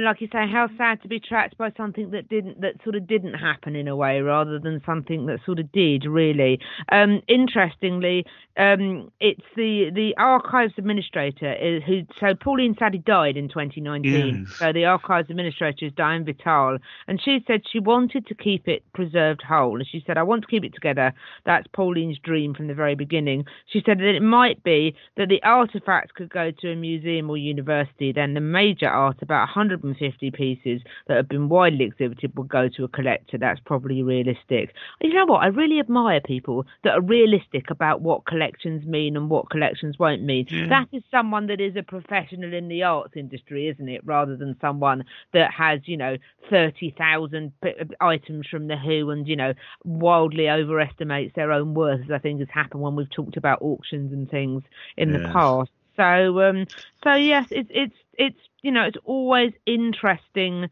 [0.00, 3.06] Like you say, how sad to be trapped by something that didn't, that sort of
[3.06, 6.04] didn't happen in a way, rather than something that sort of did.
[6.04, 8.24] Really, um, interestingly,
[8.56, 12.02] um, it's the the archives administrator is, who.
[12.20, 14.46] So Pauline Sadie died in 2019.
[14.48, 14.56] Yes.
[14.56, 18.82] So the archives administrator is Diane Vital, and she said she wanted to keep it
[18.92, 19.76] preserved whole.
[19.76, 21.12] And she said, I want to keep it together.
[21.44, 23.44] That's Pauline's dream from the very beginning.
[23.66, 27.36] She said that it might be that the artifacts could go to a museum or
[27.36, 32.44] university, then the major art, about 100 150 pieces that have been widely exhibited will
[32.44, 33.38] go to a collector.
[33.38, 34.74] That's probably realistic.
[35.00, 35.42] You know what?
[35.42, 40.22] I really admire people that are realistic about what collections mean and what collections won't
[40.22, 40.46] mean.
[40.68, 44.02] That is someone that is a professional in the arts industry, isn't it?
[44.04, 46.16] Rather than someone that has, you know,
[46.50, 52.10] 30,000 p- items from the Who and, you know, wildly overestimates their own worth, as
[52.10, 54.62] I think has happened when we've talked about auctions and things
[54.96, 55.70] in the past.
[55.96, 56.66] So, um,
[57.02, 60.68] so yes, it's it's it's you know it's always interesting.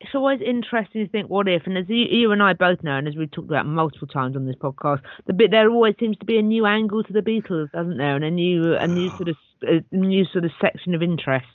[0.00, 2.96] It's always interesting to think what if, and as you, you and I both know,
[2.96, 6.16] and as we've talked about multiple times on this podcast, the bit there always seems
[6.18, 9.10] to be a new angle to the Beatles, doesn't there, and a new a new
[9.16, 11.46] sort of a new sort of section of interest.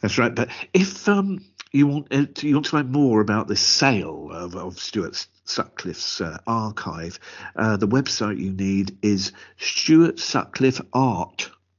[0.00, 0.34] That's right.
[0.34, 4.30] But if um, you want uh, to, you want to know more about this sale
[4.32, 7.18] of, of Stuart Sutcliffe's uh, archive,
[7.56, 9.32] uh, the website you need is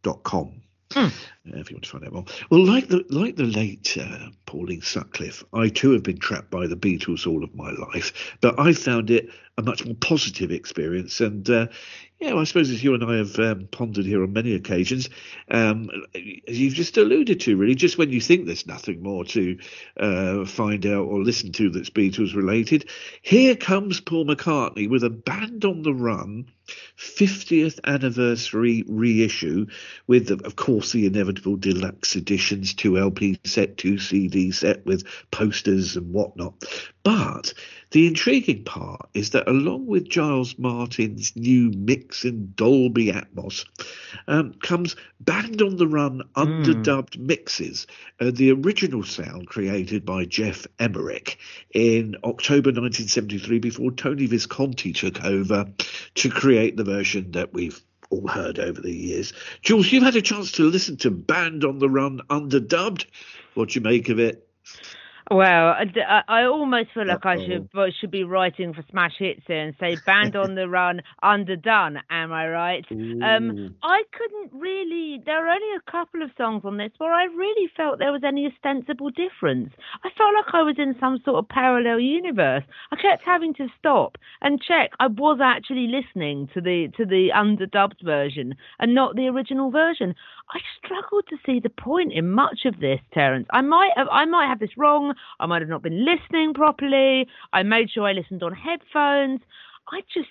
[0.04, 0.62] stuartsutcliffeart.com.
[0.94, 1.10] Uh,
[1.46, 2.26] if you want to find out more.
[2.50, 6.68] Well, like the like the late uh, Pauline Sutcliffe, I too have been trapped by
[6.68, 11.22] the Beatles all of my life, but I found it a much more positive experience.
[11.22, 11.68] And uh,
[12.20, 15.10] yeah, I suppose as you and I have um, pondered here on many occasions,
[15.50, 19.58] um, as you've just alluded to, really, just when you think there's nothing more to
[19.98, 22.90] uh, find out or listen to that's Beatles related,
[23.22, 26.46] here comes Paul McCartney with a band on the run.
[26.98, 29.66] 50th anniversary reissue
[30.08, 35.96] with, of course, the inevitable deluxe editions, two LP set, two CD set with posters
[35.96, 36.54] and whatnot.
[37.04, 37.54] But
[37.92, 43.66] the intriguing part is that along with Giles Martin's new mix in Dolby Atmos
[44.28, 47.88] um, comes band on the run underdubbed mixes,
[48.20, 51.38] uh, the original sound created by Geoff Emerick
[51.74, 55.66] in October 1973 before Tony Visconti took over
[56.16, 59.34] to create the version that we've all heard over the years.
[59.62, 63.06] Jules, you've had a chance to listen to Band on the Run underdubbed.
[63.56, 64.48] What do you make of it?
[65.32, 65.76] Well,
[66.28, 67.46] I almost feel like I Uh-oh.
[67.48, 72.00] should should be writing for Smash Hits here and say "Band on the Run, Underdone."
[72.10, 72.86] Am I right?
[72.92, 75.22] Um, I couldn't really.
[75.26, 78.26] There are only a couple of songs on this where I really felt there was
[78.26, 79.72] any ostensible difference.
[80.04, 82.64] I felt like I was in some sort of parallel universe.
[82.92, 87.30] I kept having to stop and check I was actually listening to the to the
[87.34, 90.14] underdubbed version and not the original version.
[90.54, 93.48] I struggled to see the point in much of this, Terence.
[93.52, 95.14] I might have I might have this wrong.
[95.40, 97.28] I might have not been listening properly.
[97.54, 99.42] I made sure I listened on headphones.
[99.92, 100.28] I just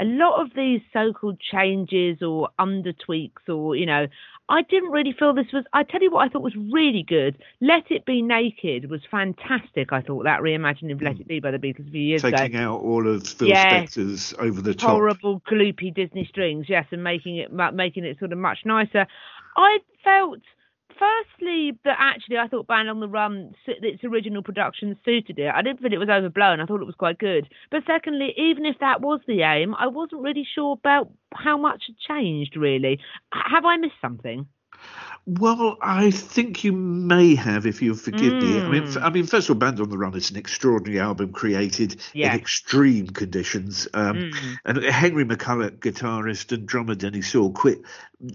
[0.00, 4.06] a lot of these so-called changes or under tweaks or you know
[4.48, 7.38] i didn't really feel this was i tell you what i thought was really good
[7.60, 11.20] let it be naked was fantastic i thought that reimagining of let hmm.
[11.20, 13.94] it be by the beatles a few years ago Taking out all of Phil Yes.
[13.94, 14.90] Spector's over the top.
[14.90, 19.06] horrible gloopy disney strings yes and making it making it sort of much nicer
[19.56, 20.40] i felt
[20.98, 25.62] firstly that actually i thought band on the run its original production suited it i
[25.62, 28.78] didn't feel it was overblown i thought it was quite good but secondly even if
[28.80, 32.98] that was the aim i wasn't really sure about how much had changed really
[33.32, 34.46] have i missed something
[35.24, 38.60] Well, I think you may have, if you'll forgive me.
[38.60, 38.96] I mean, Mm.
[38.96, 42.00] f- I mean, first of all, Band on the Run is an extraordinary album created
[42.12, 42.34] Yes.
[42.34, 43.86] in extreme conditions.
[43.94, 44.56] Um, Mm.
[44.64, 47.82] And Henry McCullough, guitarist and drummer Denny Seiwell, quit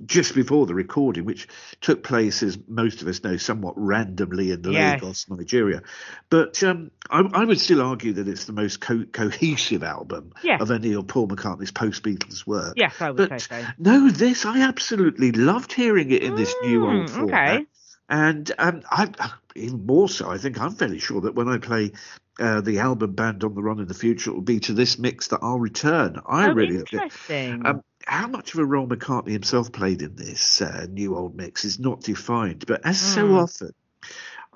[0.06, 1.48] just before the recording, which
[1.82, 5.02] took place, as most of us know, somewhat randomly in Yes.
[5.02, 5.82] Lagos, Nigeria.
[6.30, 10.62] But um, I, I would still argue that it's the most co- cohesive album Yes.
[10.62, 12.74] of any of Paul McCartney's post Beatles work.
[12.76, 16.56] yes i would But say so no, this I absolutely loved hearing it in this
[16.62, 17.44] new old Mm, format.
[17.44, 17.66] okay.
[18.10, 19.10] And um, I,
[19.56, 21.92] even more so, I think I'm fairly sure that when I play
[22.40, 24.98] uh, the album Band on the Run in the future, it will be to this
[24.98, 26.22] mix that I'll return.
[26.26, 30.62] I oh, really interesting Um, how much of a role McCartney himself played in this
[30.62, 33.44] uh, new old mix is not defined, but as so Mm.
[33.44, 33.74] often,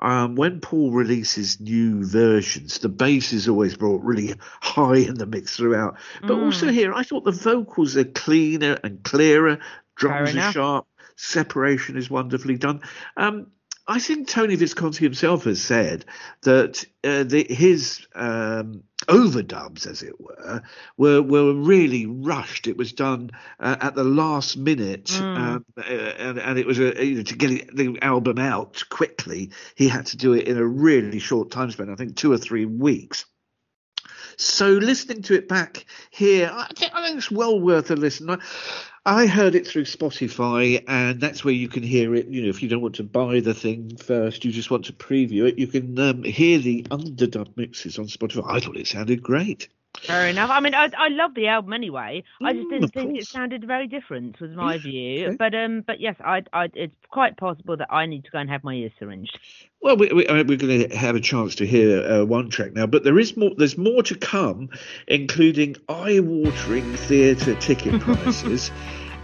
[0.02, 5.26] um, when Paul releases new versions, the bass is always brought really high in the
[5.26, 5.98] mix throughout.
[6.26, 6.44] But Mm.
[6.46, 9.60] also here, I thought the vocals are cleaner and clearer,
[9.96, 10.88] drums are sharp,
[11.18, 12.82] separation is wonderfully done.
[13.18, 13.48] Um,
[13.88, 16.06] I think Tony Visconti himself has said
[16.44, 20.62] that uh, the, his um, overdubs, as it were,
[20.98, 22.68] were were really rushed.
[22.68, 25.38] It was done uh, at the last minute, Mm.
[25.38, 29.52] um, uh, and, and it was a, you know, to get the album out quickly.
[29.76, 31.90] He had to do it in a really short time span.
[31.90, 33.26] I think two or three weeks.
[34.38, 38.30] So listening to it back here, I think, I think it's well worth a listen.
[38.30, 38.38] I,
[39.06, 42.28] I heard it through Spotify, and that's where you can hear it.
[42.28, 44.94] You know, if you don't want to buy the thing first, you just want to
[44.94, 48.44] preview it, you can um, hear the underdub mixes on Spotify.
[48.46, 49.70] I thought it sounded great.
[50.08, 50.50] Fair enough.
[50.50, 52.24] I mean, I, I love the album anyway.
[52.44, 55.28] I just Mm, didn't of think it sounded very different, was my view.
[55.28, 55.36] okay.
[55.38, 58.50] But um, but yes, I, I, it's quite possible that I need to go and
[58.50, 59.38] have my ears syringed.
[59.82, 62.86] Well, we, we, we're going to have a chance to hear uh, one track now,
[62.88, 63.52] but there is more.
[63.58, 64.70] There's more to come,
[65.08, 68.72] including eye-watering theatre ticket prices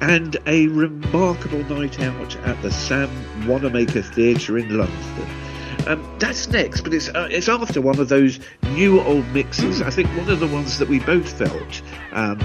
[0.02, 3.10] and a remarkable night out at the Sam
[3.48, 5.47] Wanamaker Theatre in London.
[5.88, 8.40] Um, that's next, but it's uh, it's after one of those
[8.72, 9.82] new old mixes.
[9.82, 12.40] I think one of the ones that we both felt um,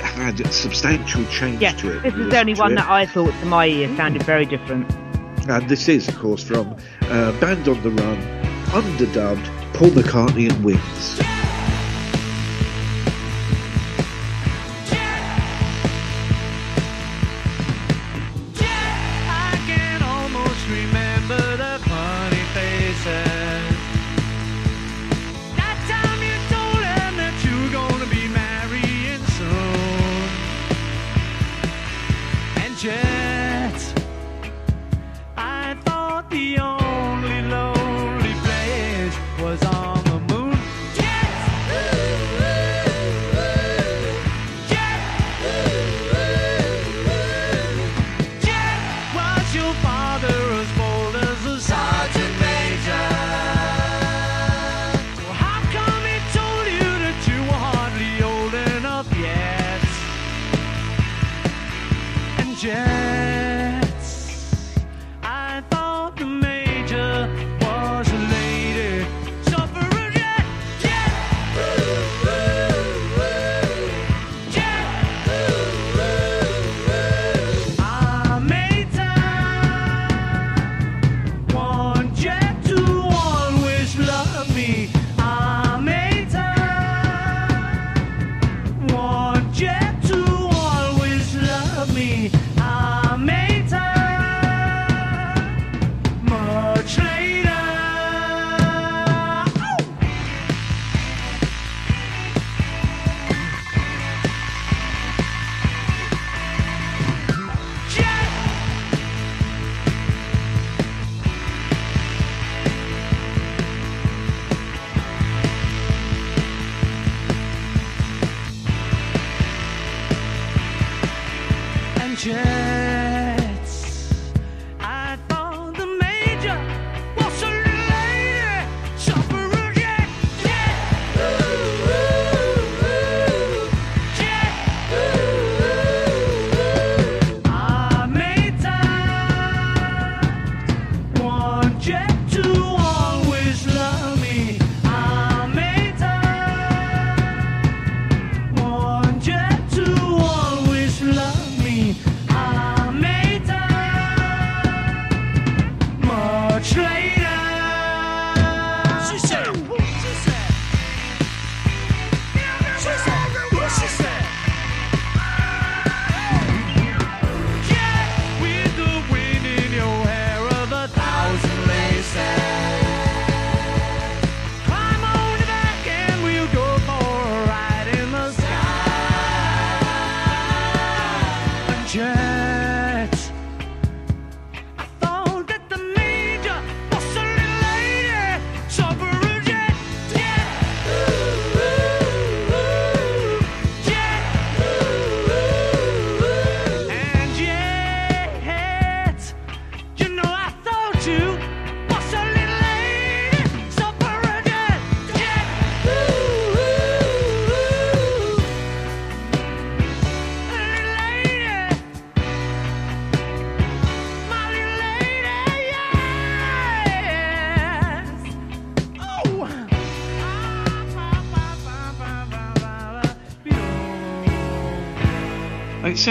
[0.00, 2.02] had substantial change to it.
[2.02, 2.76] this is the only one it.
[2.76, 4.90] that I thought to my ear sounded very different.
[5.48, 8.16] And this is, of course, from uh, Band on the Run,
[8.72, 9.44] underdubbed
[9.74, 11.35] Paul McCartney and Wings.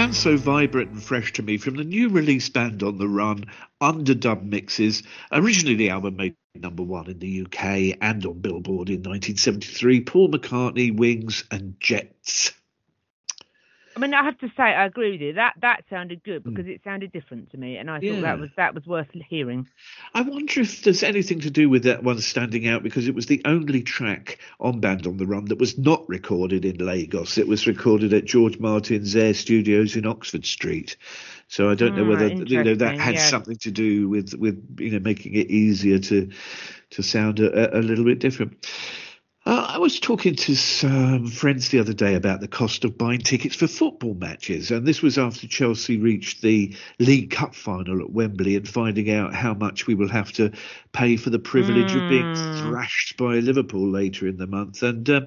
[0.06, 3.44] Sounds so vibrant and fresh to me from the new release Band on the Run,
[3.82, 5.02] underdub mixes.
[5.32, 10.02] Originally, the album made number one in the UK and on Billboard in 1973.
[10.02, 12.52] Paul McCartney, Wings, and Jets.
[13.96, 15.32] I mean, I have to say, I agree with you.
[15.32, 18.20] That that sounded good because it sounded different to me, and I thought Yeah.
[18.20, 19.66] that was that was worth hearing.
[20.12, 23.24] I wonder if there's anything to do with that one standing out because it was
[23.24, 27.38] the only track on Band on the Run that was not recorded in Lagos.
[27.38, 30.98] It was recorded at George Martin's Air Studios in Oxford Street.
[31.48, 33.30] So I don't know Ah, whether you know that had yes.
[33.30, 36.30] something to do with with you know making it easier to
[36.90, 38.66] to sound a, a little bit different.
[39.46, 43.20] Uh, I was talking to some friends the other day about the cost of buying
[43.20, 48.10] tickets for football matches, and this was after Chelsea reached the League Cup final at
[48.10, 50.50] Wembley and finding out how much we will have to
[50.90, 52.02] pay for the privilege mm.
[52.02, 52.68] of being hmm.
[52.68, 54.82] thrashed by Liverpool later in the month.
[54.82, 55.20] And uh,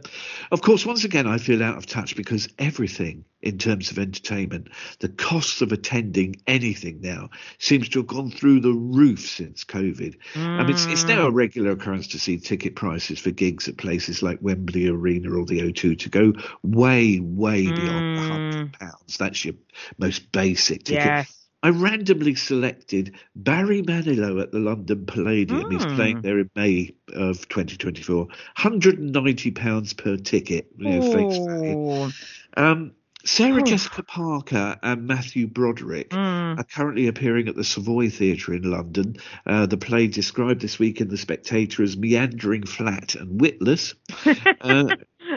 [0.51, 4.67] of course, once again, I feel out of touch because everything in terms of entertainment,
[4.99, 10.17] the cost of attending anything now seems to have gone through the roof since COVID.
[10.33, 10.59] Mm.
[10.59, 13.77] I mean, it's, it's now a regular occurrence to see ticket prices for gigs at
[13.77, 16.33] places places like Wembley Arena or the O2 to go
[16.63, 18.79] way, way beyond the hundred mm.
[18.79, 19.17] pounds.
[19.17, 19.55] That's your
[19.97, 21.05] most basic ticket.
[21.05, 21.35] Yes.
[21.61, 25.63] I randomly selected Barry Manilow at the London Palladium.
[25.63, 25.73] Mm.
[25.73, 28.27] He's playing there in May of 2024.
[28.57, 32.09] £190 per ticket, you know.
[32.55, 32.93] Um,
[33.25, 36.57] Sarah Jessica Parker and Matthew Broderick mm.
[36.57, 39.17] are currently appearing at the Savoy Theatre in London.
[39.45, 43.95] Uh, the play described this week in The Spectator as meandering, flat, and witless.
[44.61, 44.95] Uh,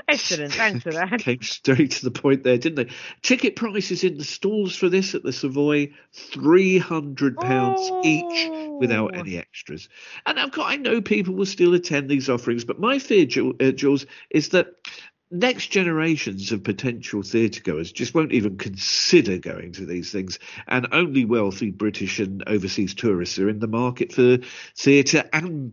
[0.08, 1.18] Excellent, thanks for that.
[1.20, 2.94] Came straight to the point there, didn't they?
[3.22, 8.00] Ticket prices in the stalls for this at the Savoy, three hundred pounds oh.
[8.04, 9.88] each without any extras.
[10.26, 13.26] And I've got, I know people will still attend these offerings, but my fear,
[13.60, 14.74] uh, Jules, is that
[15.32, 20.86] next generations of potential theatre goers just won't even consider going to these things, and
[20.92, 24.38] only wealthy British and overseas tourists are in the market for
[24.76, 25.72] theatre and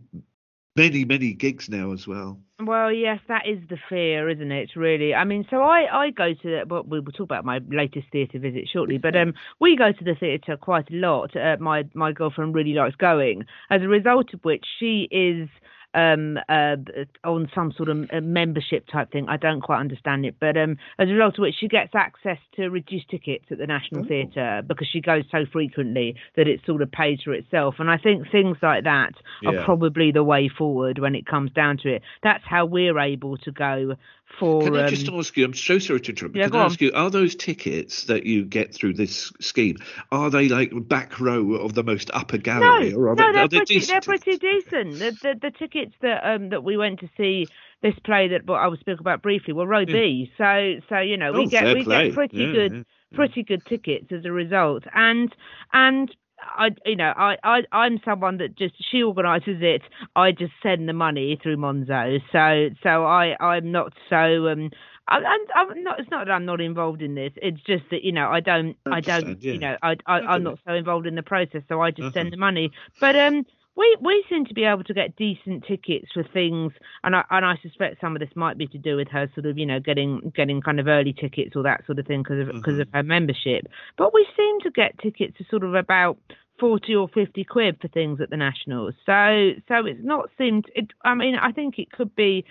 [0.76, 2.40] many many gigs now as well.
[2.58, 4.70] Well, yes, that is the fear, isn't it?
[4.76, 8.06] Really, I mean, so I I go to well, we will talk about my latest
[8.12, 11.36] theatre visit shortly, but um, we go to the theatre quite a lot.
[11.36, 15.48] Uh, my my girlfriend really likes going, as a result of which she is
[15.94, 16.76] um, uh,
[17.24, 19.28] on some sort of uh, membership type thing.
[19.28, 22.38] I don't quite understand it, but um, as a result of which she gets access
[22.56, 26.82] to reduced tickets at the National Theatre because she goes so frequently that it sort
[26.82, 27.76] of pays for itself.
[27.78, 29.14] And I think things like that
[29.46, 32.02] are probably the way forward when it comes down to it.
[32.22, 33.96] That's how we're able to go
[34.38, 34.62] for.
[34.62, 35.44] Can I just um, ask you?
[35.44, 36.36] I'm so sorry to interrupt.
[36.36, 36.86] Yeah, Can I ask on.
[36.86, 36.92] you?
[36.94, 39.78] Are those tickets that you get through this scheme?
[40.12, 42.90] Are they like back row of the most upper gallery?
[42.90, 44.92] No, or are no, they, they're, are pretty, they they're pretty decent.
[44.98, 47.46] The, the, the tickets that um that we went to see
[47.82, 50.30] this play that I was speaking about briefly were row B.
[50.36, 52.08] So so you know we oh, get we play.
[52.08, 52.72] get pretty yeah, good.
[52.74, 55.34] Yeah pretty good tickets as a result and
[55.72, 59.82] and I, you know, I, I, I'm someone that just she organises it.
[60.16, 62.20] I just send the money through Monzo.
[62.32, 64.48] So, so I, I'm not so.
[64.48, 64.70] Um,
[65.08, 66.00] I, I'm, I'm not.
[66.00, 67.32] It's not that I'm not involved in this.
[67.36, 69.52] It's just that you know, I don't, I don't, yeah.
[69.52, 71.62] you know, I, I, I'm not so involved in the process.
[71.68, 72.12] So I just uh-huh.
[72.14, 72.70] send the money.
[73.00, 73.44] But um,
[73.80, 76.72] we we seem to be able to get decent tickets for things,
[77.02, 79.46] and I and I suspect some of this might be to do with her sort
[79.46, 82.46] of you know getting getting kind of early tickets or that sort of thing because
[82.46, 82.82] of because mm-hmm.
[82.82, 83.68] of her membership.
[83.96, 86.18] But we seem to get tickets to sort of about
[86.58, 88.94] 40 or 50 quid for things at the Nationals.
[89.06, 92.44] So so it's not seemed it I mean I think it could be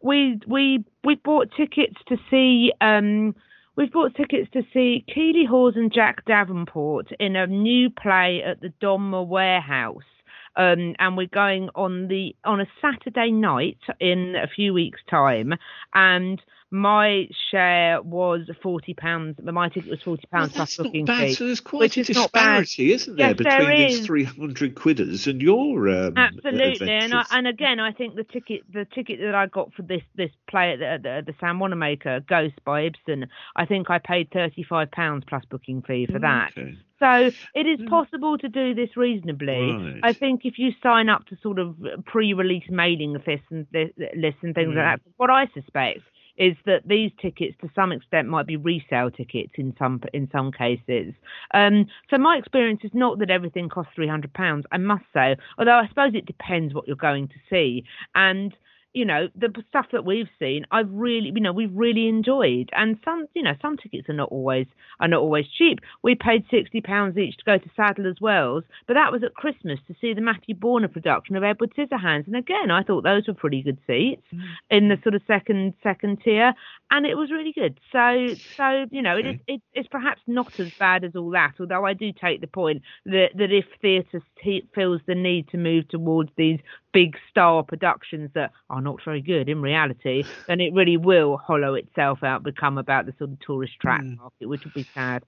[0.00, 3.34] we we we bought tickets to see um
[3.76, 8.62] we've bought tickets to see Keeley Hawes and Jack Davenport in a new play at
[8.62, 10.04] the Donmar Warehouse
[10.56, 15.54] um, and we're going on the on a Saturday night in a few weeks' time,
[15.94, 16.40] and
[16.70, 19.36] my share was forty pounds.
[19.42, 21.28] But my ticket was forty pounds well, plus booking bad.
[21.28, 21.34] fee.
[21.34, 25.42] So there's quite a disparity, isn't there, yes, between there these three hundred quidders and
[25.42, 26.90] your um, absolutely.
[26.90, 30.02] And, I, and again, I think the ticket the ticket that I got for this
[30.14, 34.30] this play at the, the, the Sam Wanamaker Ghost by Ibsen, I think I paid
[34.30, 36.52] thirty five pounds plus booking fee for that.
[36.56, 36.76] Okay.
[37.00, 39.72] So it is possible to do this reasonably.
[39.72, 40.00] Right.
[40.02, 44.54] I think if you sign up to sort of pre-release mailing lists and lists and
[44.54, 44.76] things mm.
[44.76, 46.00] like that, what I suspect
[46.40, 50.50] is that these tickets to some extent might be resale tickets in some in some
[50.50, 51.12] cases.
[51.52, 54.64] Um, so my experience is not that everything costs three hundred pounds.
[54.72, 57.84] I must say, although I suppose it depends what you're going to see
[58.14, 58.52] and
[58.92, 62.70] you know, the stuff that we've seen, I've really, you know, we've really enjoyed.
[62.72, 64.66] And some, you know, some tickets are not always
[64.98, 65.78] are not always cheap.
[66.02, 69.78] We paid sixty pounds each to go to Sadler's Wells, but that was at Christmas
[69.86, 72.26] to see the Matthew Borner production of Edward Scissorhands.
[72.26, 74.42] And again, I thought those were pretty good seats mm.
[74.70, 76.52] in the sort of second second tier,
[76.90, 77.78] and it was really good.
[77.92, 81.54] So, so you know, it is it, it's perhaps not as bad as all that.
[81.60, 84.22] Although I do take the point that that if theatre
[84.74, 86.58] feels the need to move towards these
[86.92, 91.74] big star productions that are not very good in reality, then it really will hollow
[91.74, 94.16] itself out, become about the sort of tourist track mm.
[94.18, 95.24] market, which would be sad.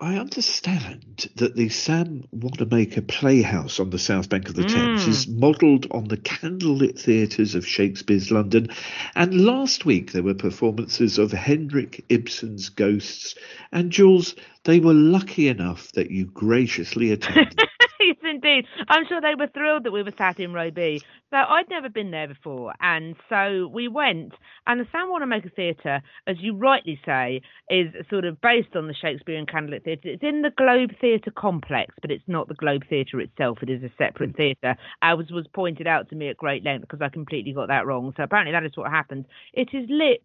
[0.00, 5.08] I understand that the Sam Wanamaker Playhouse on the south bank of the Thames mm.
[5.08, 8.70] is modelled on the candlelit theatres of Shakespeare's London.
[9.14, 13.36] And last week there were performances of Henrik Ibsen's Ghosts.
[13.70, 14.34] And Jules,
[14.64, 17.58] they were lucky enough that you graciously attended.
[18.00, 18.66] yes, indeed.
[18.88, 21.02] I'm sure they were thrilled that we were sat in row B.
[21.30, 24.34] So I'd never been there before, and so we went.
[24.66, 28.94] And the Sam Wanamaker Theatre, as you rightly say, is sort of based on the
[28.94, 30.10] Shakespearean Candlelit Theatre.
[30.10, 33.58] It's in the Globe Theatre complex, but it's not the Globe Theatre itself.
[33.62, 34.36] It is a separate hmm.
[34.36, 37.86] theatre, as was pointed out to me at great length because I completely got that
[37.86, 38.14] wrong.
[38.16, 39.26] So apparently that is what happened.
[39.52, 40.22] It is lit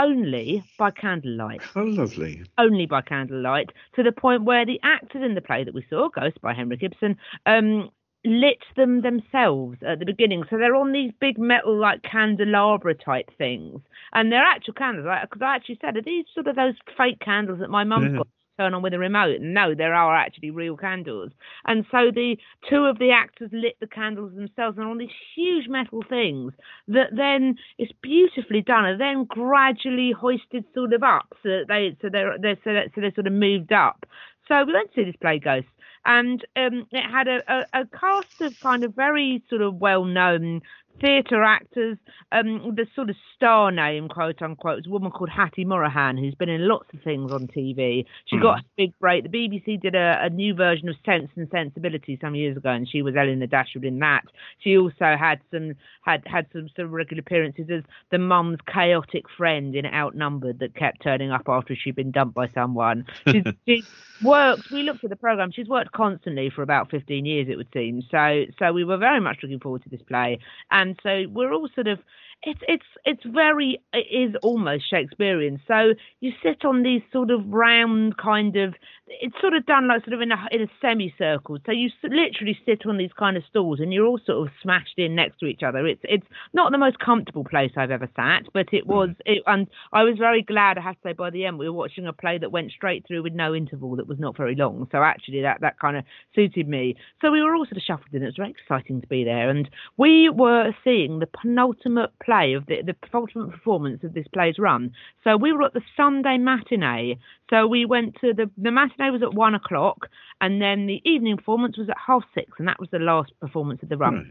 [0.00, 2.42] only by candlelight Oh, lovely.
[2.58, 6.08] only by candlelight to the point where the actors in the play that we saw,
[6.08, 7.90] Ghost by Henrik Ibsen, um,
[8.24, 10.44] lit them themselves at the beginning.
[10.50, 13.80] So they're on these big metal like candelabra type things,
[14.12, 15.06] and they're actual candles.
[15.22, 18.18] Because I actually said, are these sort of those fake candles that my mum's Yeah.
[18.18, 18.28] got?
[18.60, 19.40] Turn on with a remote.
[19.40, 21.32] No, there are actually real candles.
[21.64, 22.36] And so the
[22.68, 26.52] two of the actors lit the candles themselves and on these huge metal things
[26.86, 31.96] that then it's beautifully done and then gradually hoisted sort of up so that they
[32.02, 34.04] so they're, they're so, they're sort of moved up.
[34.46, 35.68] So we went to see this play Ghost
[36.04, 40.04] and um, it had a, a, a cast of kind of very sort of well
[40.04, 40.60] known
[41.00, 41.98] theatre actors.
[42.32, 46.34] Um, the sort of star name, quote unquote, was a woman called Hattie Morahan, who's
[46.34, 48.04] been in lots of things on TV.
[48.26, 49.24] She got a big break.
[49.24, 52.88] The BBC did a, a new version of Sense and Sensibility some years ago, and
[52.88, 54.22] she was Eleanor Dashwood in that.
[54.58, 59.24] She also had some had had some sort of regular appearances as the mum's chaotic
[59.36, 63.06] friend in Outnumbered that kept turning up after she'd been dumped by someone.
[63.30, 63.86] She's, she's
[64.22, 64.70] worked.
[64.70, 65.52] We looked at the program.
[65.52, 68.02] She's worked constantly for about 15 years, it would seem.
[68.10, 70.38] So, so we were very much looking forward to this play,
[70.70, 71.98] and so we're all sort of.
[72.42, 75.60] It's it's it's very it is almost Shakespearean.
[75.68, 78.74] So you sit on these sort of round kind of.
[79.20, 81.58] It's sort of done like sort of in a in a semicircle.
[81.66, 84.94] So you literally sit on these kind of stools, and you're all sort of smashed
[84.96, 85.86] in next to each other.
[85.86, 88.90] It's it's not the most comfortable place I've ever sat, but it hmm.
[88.90, 89.10] was.
[89.26, 90.78] It, and I was very glad.
[90.78, 93.06] I have to say, by the end, we were watching a play that went straight
[93.06, 94.88] through with no interval that was not very long.
[94.92, 96.96] So actually, that that kind of suited me.
[97.20, 98.22] So we were all sort of shuffled in.
[98.22, 99.68] It was very exciting to be there, and
[99.98, 104.92] we were seeing the penultimate play of the the penultimate performance of this play's run.
[105.24, 107.18] So we were at the Sunday matinee.
[107.50, 110.08] So we went to the the matinee was at one o'clock,
[110.40, 113.82] and then the evening performance was at half six, and that was the last performance
[113.82, 114.16] of the run.
[114.24, 114.30] Hmm.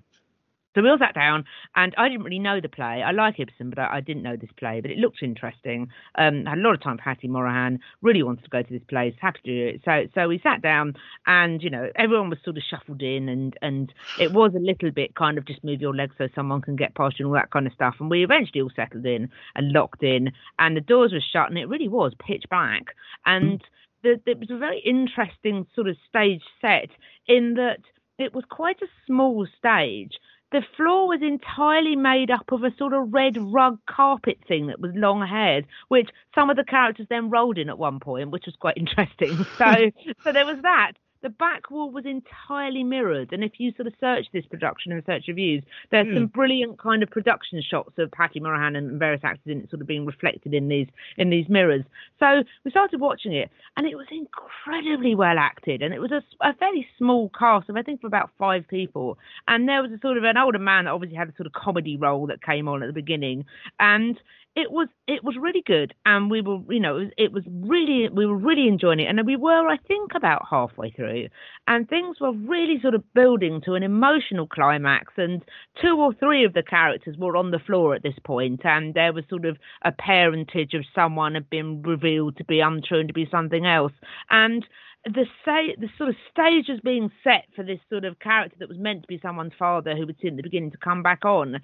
[0.76, 1.45] So we all sat down,
[1.76, 3.01] and I didn't really know the play.
[3.03, 4.82] I like Ibsen, but I, I didn't know this play.
[4.82, 5.89] But it looked interesting.
[6.15, 7.80] Um, I had a lot of time for Hattie Morahan.
[8.01, 9.15] Really wanted to go to this place.
[9.20, 9.82] Happy to do it.
[9.84, 10.93] So so we sat down,
[11.26, 14.91] and you know everyone was sort of shuffled in, and and it was a little
[14.91, 17.41] bit kind of just move your legs so someone can get past you and all
[17.41, 17.95] that kind of stuff.
[17.99, 21.57] And we eventually all settled in and locked in, and the doors were shut, and
[21.57, 22.95] it really was pitch black.
[23.26, 23.61] And
[24.03, 26.89] the, it was a very interesting sort of stage set
[27.28, 27.80] in that
[28.17, 30.13] it was quite a small stage.
[30.52, 34.80] The floor was entirely made up of a sort of red rug carpet thing that
[34.80, 38.45] was long haired, which some of the characters then rolled in at one point, which
[38.45, 39.45] was quite interesting.
[39.58, 39.91] So,
[40.24, 40.93] so there was that.
[41.22, 45.03] The back wall was entirely mirrored, and if you sort of search this production and
[45.05, 46.38] search reviews, there's some hmm.
[46.38, 49.88] brilliant kind of production shots of Hattie Morahan and various actors in it sort of
[49.88, 51.84] being reflected in these in these mirrors.
[52.20, 56.24] So we started watching it, and it was incredibly well acted, and it was a,
[56.41, 59.17] a fairly small cast of I think for about five people,
[59.47, 61.53] and there was a sort of an older man that obviously had a sort of
[61.53, 63.43] comedy role that came on at the beginning,
[63.78, 64.17] and
[64.56, 68.26] it was it was really good, and we were you know it was, really we
[68.26, 71.28] were really enjoying it, and we were I think about halfway through,
[71.68, 75.43] and things were really sort of building to an emotional climax, and
[75.82, 79.14] two or three of the characters were on the floor at this point, and there
[79.14, 83.14] was sort of a parentage of someone had been revealed to be untrue and to
[83.14, 83.93] be something else,
[84.30, 84.66] and
[85.06, 88.68] the say the sort of stage was being set for this sort of character that
[88.68, 91.24] was meant to be someone's father who would see in the beginning to come back
[91.24, 91.60] on.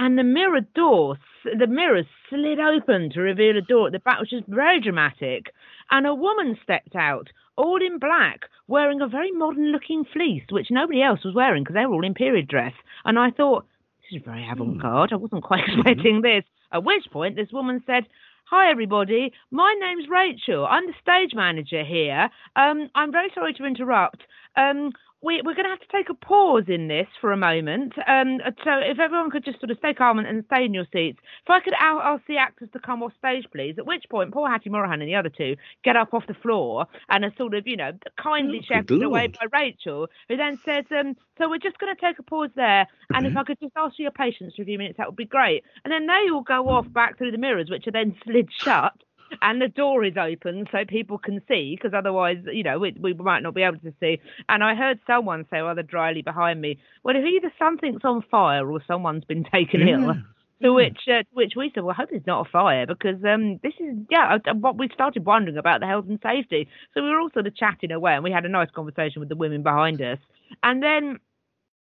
[0.00, 4.18] And the mirror door, the mirrors slid open to reveal a door at the back,
[4.18, 5.52] which is very dramatic.
[5.90, 10.68] And a woman stepped out, all in black, wearing a very modern looking fleece, which
[10.70, 12.72] nobody else was wearing because they were all in period dress.
[13.04, 13.66] And I thought,
[14.10, 15.12] this is very avant garde.
[15.12, 16.44] I wasn't quite expecting this.
[16.72, 18.04] At which point, this woman said,
[18.46, 19.34] Hi, everybody.
[19.50, 20.66] My name's Rachel.
[20.66, 22.30] I'm the stage manager here.
[22.56, 24.22] Um, I'm very sorry to interrupt.
[24.56, 24.92] Um,
[25.22, 27.92] we, we're going to have to take a pause in this for a moment.
[28.06, 30.86] Um, so if everyone could just sort of stay calm and, and stay in your
[30.92, 31.18] seats.
[31.44, 33.74] If I could ask the actors to come off stage, please.
[33.78, 36.86] At which point, poor Hattie Morahan and the other two get up off the floor
[37.08, 40.84] and are sort of, you know, kindly Oh, shepherded away by Rachel, who then says,
[40.90, 42.86] um, so we're just going to take a pause there.
[43.12, 45.16] And if I could just ask for your patience for a few minutes, that would
[45.16, 45.64] be great.
[45.84, 48.94] And then they all go off back through the mirrors, which are then slid shut.
[49.42, 53.12] And the door is open so people can see, because otherwise, you know, we, we
[53.14, 54.20] might not be able to see.
[54.48, 58.70] And I heard someone say rather dryly behind me, well, if either something's on fire
[58.70, 59.94] or someone's been taken Yeah.
[59.94, 60.14] ill.
[60.62, 63.58] To which, uh, which we said, "Well, I hope it's not a fire because um,
[63.62, 67.18] this is yeah." What we started wondering about the health and safety, so we were
[67.18, 70.02] all sort of chatting away, and we had a nice conversation with the women behind
[70.02, 70.18] us,
[70.62, 71.18] and then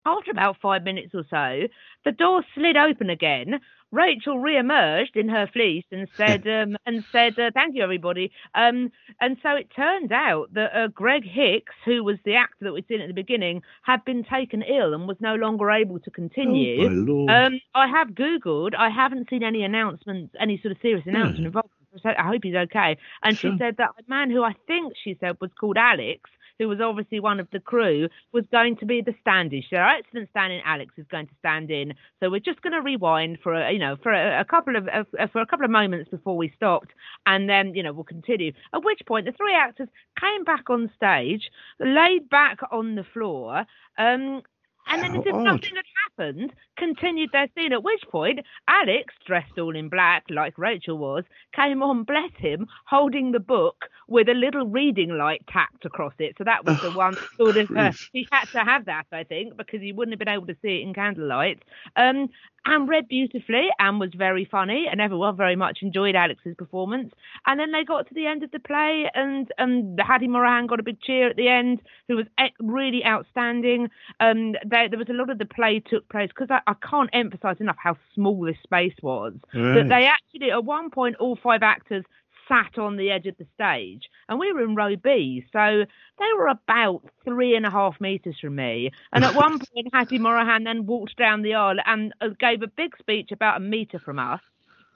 [0.06, 1.68] after about five minutes or so,
[2.06, 3.60] the door slid open again.
[3.94, 8.90] Rachel re-emerged in her fleece and said, um, and said, uh, "Thank you, everybody." Um,
[9.20, 12.86] and so it turned out that uh, Greg Hicks, who was the actor that we'd
[12.88, 16.84] seen at the beginning, had been taken ill and was no longer able to continue.
[16.84, 17.30] Oh, my lord.
[17.30, 18.74] Um, I have Googled.
[18.76, 21.68] I haven't seen any announcements, any sort of serious announcement involved.
[22.02, 22.98] So I hope he's okay.
[23.22, 23.52] And Sure.
[23.52, 26.28] she said that a man who I think she said was called Alex,
[26.58, 29.62] who was obviously one of the crew, was going to be the stand-in.
[29.70, 32.82] So "Our excellent stand-in Alex is going to stand in." So we're just going to
[32.82, 35.70] rewind for a, you know for a, a couple of uh, for a couple of
[35.70, 36.92] moments before we stopped,
[37.26, 38.52] and then you know we'll continue.
[38.74, 39.88] At which point the three actors
[40.20, 41.50] came back on stage,
[41.80, 43.64] laid back on the floor.
[43.98, 44.42] Um,
[44.86, 45.44] and then, How as if odd.
[45.44, 45.84] nothing had
[46.16, 47.72] happened, continued their scene.
[47.72, 52.66] At which point, Alex, dressed all in black, like Rachel was, came on, bless him,
[52.86, 56.34] holding the book with a little reading light tacked across it.
[56.38, 57.70] So that was the one sort of.
[57.70, 60.56] Uh, he had to have that, I think, because he wouldn't have been able to
[60.62, 61.62] see it in candlelight.
[61.96, 62.28] Um,
[62.66, 67.12] and read beautifully and was very funny, and everyone very much enjoyed Alex's performance.
[67.46, 70.80] And then they got to the end of the play, and um, Hattie Morahan got
[70.80, 72.26] a big cheer at the end, who was
[72.60, 73.90] really outstanding.
[74.20, 77.10] Um, there, there was a lot of the play took place because I, I can't
[77.12, 79.34] emphasise enough how small this space was.
[79.52, 79.88] That Right.
[79.88, 82.04] they actually, at one point, all five actors
[82.48, 85.84] sat on the edge of the stage, and we were in row B, so
[86.18, 88.90] they were about three and a half meters from me.
[89.12, 92.68] And at one point, Hattie Morahan then walked down the aisle and uh, gave a
[92.68, 94.40] big speech about a meter from us.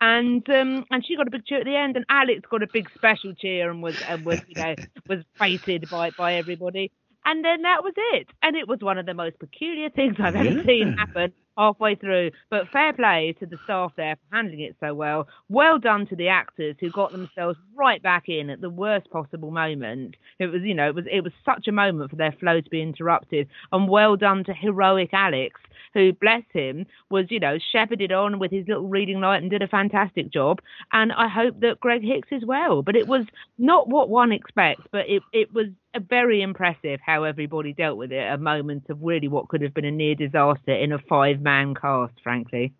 [0.01, 2.67] And um, and she got a big cheer at the end, and Alex got a
[2.67, 4.75] big special cheer and was and was you know
[5.09, 6.91] was feted by by everybody.
[7.25, 8.29] And then that was it.
[8.43, 10.63] And it was one of the most peculiar things I've ever Yeah.
[10.67, 12.31] seen happen halfway through.
[12.49, 15.29] But fair play to the staff there for handling it so well.
[15.49, 19.51] Well done to the actors who got themselves right back in at the worst possible
[19.51, 20.17] moment.
[20.39, 22.71] It was, you know, it was it was such a moment for their flow to
[22.71, 23.49] be interrupted.
[23.73, 25.61] And well done to heroic Alex,
[25.95, 29.63] who, bless him, was, you know, shepherded on with his little reading light and did
[29.63, 30.61] a fantastic job.
[30.93, 32.83] And I hope that Greg Hicks as well.
[32.83, 33.27] But it was
[33.59, 35.67] not what one expects, but it, it was
[36.09, 38.33] very impressive how everybody dealt with it.
[38.33, 41.75] A moment of really what could have been a near disaster in a five man
[41.75, 42.75] cast, frankly.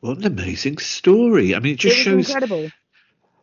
[0.00, 1.54] What an amazing story.
[1.54, 2.70] I mean, it just it shows incredible.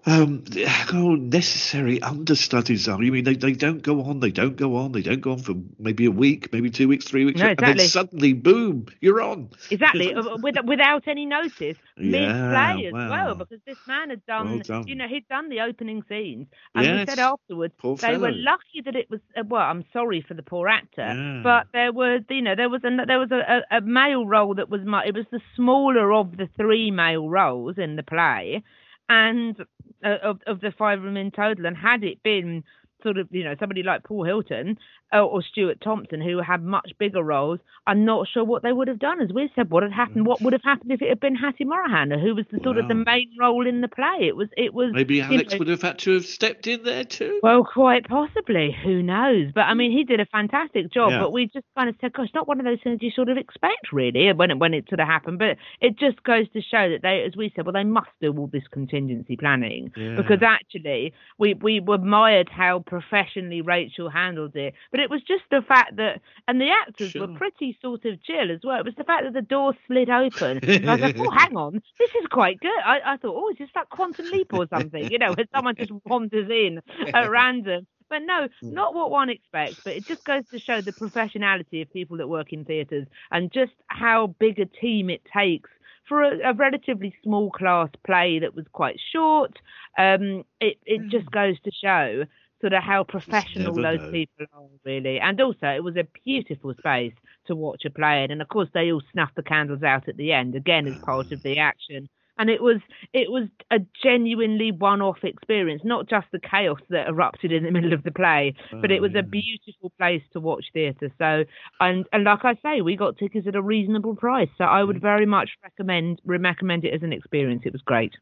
[0.05, 3.01] Um, how necessary understudies are.
[3.03, 5.39] You mean they, they don't go on, they don't go on, they don't go on
[5.39, 9.21] for maybe a week, maybe two weeks, three weeks, No, and then suddenly, boom, you're
[9.21, 9.49] on.
[9.69, 13.09] Exactly, uh, without any notice, Yeah, play as wow.
[13.09, 14.87] well, because this man had done, Well done.
[14.87, 18.81] you know, he'd done the opening scenes, and he said afterwards Poor they were lucky
[18.85, 19.19] that it was.
[19.37, 21.41] Uh, well, I'm sorry for the poor actor, Yeah.
[21.43, 24.55] but there was, you know, there was a there was a, a, a male role
[24.55, 28.63] that was it was the smaller of the three male roles in the play,
[29.09, 29.57] and
[30.03, 32.63] uh, of of the five of them in total, and had it been
[33.03, 34.77] sort of, you know, somebody like Paul Hilton
[35.13, 38.89] uh, or Stuart Thompson, who had much bigger roles, I'm not sure what they would
[38.89, 39.21] have done.
[39.21, 40.25] As we said, what had happened?
[40.25, 42.87] What would have happened if it had been Hattie Morahan, who was the sort of
[42.89, 44.27] the main role in the play?
[44.27, 44.91] It was, it was.
[44.93, 47.39] Maybe Alex know, would have had to have stepped in there too.
[47.41, 48.75] well, quite possibly.
[48.83, 49.51] Who knows?
[49.55, 51.11] But I mean, he did a fantastic job.
[51.11, 51.21] Yeah.
[51.21, 53.37] But we just kind of said, "Gosh, not one of those things you sort of
[53.37, 56.89] expect, really, when it when it sort of happened." But it just goes to show
[56.89, 60.15] that they, as we said, well, they must do all this contingency planning Yeah.
[60.15, 64.73] because actually, we we admired how professionally Rachel handled it.
[64.91, 68.51] But it was just the fact that, and the actors were pretty sort of chill
[68.51, 68.79] as well.
[68.79, 70.59] It was the fact that the door slid open.
[70.63, 73.49] And I was like, "Oh, hang on, this is quite good." I, I thought, "Oh,
[73.49, 76.81] is this like Quantum Leap or something?" You know, when someone just wanders in
[77.13, 77.87] at random.
[78.09, 79.81] But no, not what one expects.
[79.83, 83.51] But it just goes to show the professionality of people that work in theatres and
[83.51, 85.69] just how big a team it takes
[86.07, 89.59] for a, a relatively small class play that was quite short.
[89.97, 92.23] Um, it it just goes to show
[92.61, 94.11] sort of how professional those know.
[94.11, 95.19] people are really.
[95.19, 97.13] And also, it was a beautiful space
[97.47, 98.31] to watch a play in.
[98.31, 101.31] And of course, they all snuffed the candles out at the end again as part
[101.31, 101.63] of the ah.
[101.63, 102.09] action.
[102.39, 102.81] And it was
[103.13, 107.93] it was a genuinely one-off experience, not just the chaos that erupted in the middle
[107.93, 109.19] of the play, but it Oh, was yeah.
[109.21, 111.11] a beautiful place to watch theatre.
[111.17, 111.45] So,
[111.79, 114.49] and and like I say, we got tickets at a reasonable price.
[114.57, 117.63] So I would very much recommend recommend it as an experience.
[117.65, 118.13] It was great.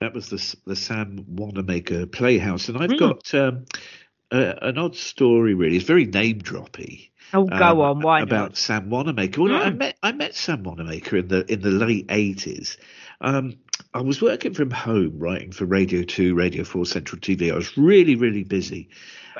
[0.00, 2.98] That was the the Sam Wanamaker Playhouse, and I've Mm.
[2.98, 3.64] got um,
[4.30, 5.54] a, an odd story.
[5.54, 7.10] Really, it's very name droppy.
[7.34, 8.56] Oh, go um, on, why about not?
[8.56, 9.42] Sam Wanamaker.
[9.42, 9.78] Well, I Mm.
[9.78, 12.78] met I met Sam Wanamaker in the in the late eighties.
[13.20, 13.54] Um,
[13.92, 17.50] I was working from home, writing for Radio 2, Radio 4, Central TV.
[17.52, 18.90] I was really, really busy.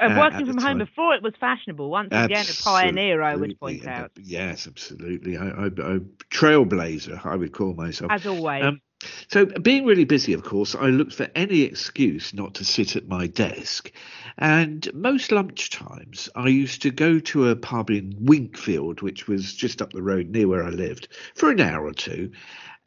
[0.01, 1.89] Uh, uh, working from home before it was fashionable.
[1.91, 5.37] Once again, a pioneer, I would point out, Yes, absolutely.
[5.37, 5.99] I, I, I
[6.31, 8.11] trailblazer, I would call myself.
[8.11, 8.65] as always.
[8.65, 8.81] Um,
[9.29, 13.09] so, being really busy, of course, I looked for any excuse not to sit at
[13.09, 13.93] my desk.
[14.39, 19.83] And most lunchtimes, I used to go to a pub in Winkfield, which was just
[19.83, 22.33] up the road near where I lived, for an hour or two.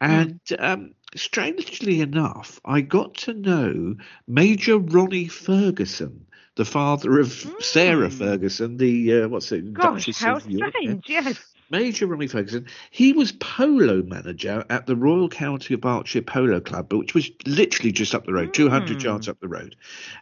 [0.00, 3.96] And um, strangely enough, I got to know
[4.26, 10.36] Major Ronnie Ferguson, the father of Sarah Ferguson, the uh, what's it, Gosh, Duchess how
[10.36, 10.72] of York.
[10.72, 11.04] strange!
[11.08, 11.51] Yes.
[11.72, 12.66] Major Ronnie Ferguson.
[12.90, 17.90] He was polo manager at the Royal County of Berkshire Polo Club, which was literally
[17.90, 19.74] just up the road, 200 yards up the road.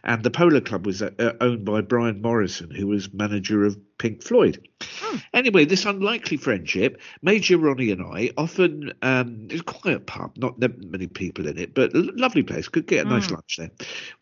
[0.05, 4.23] And the polo club was uh, owned by Brian Morrison, who was manager of Pink
[4.23, 4.67] Floyd.
[5.33, 10.57] Anyway, this unlikely friendship, Major Ronnie and I often, um, it's a quiet pub, not
[10.59, 13.69] many people in it, but a lovely place, could get a nice lunch there.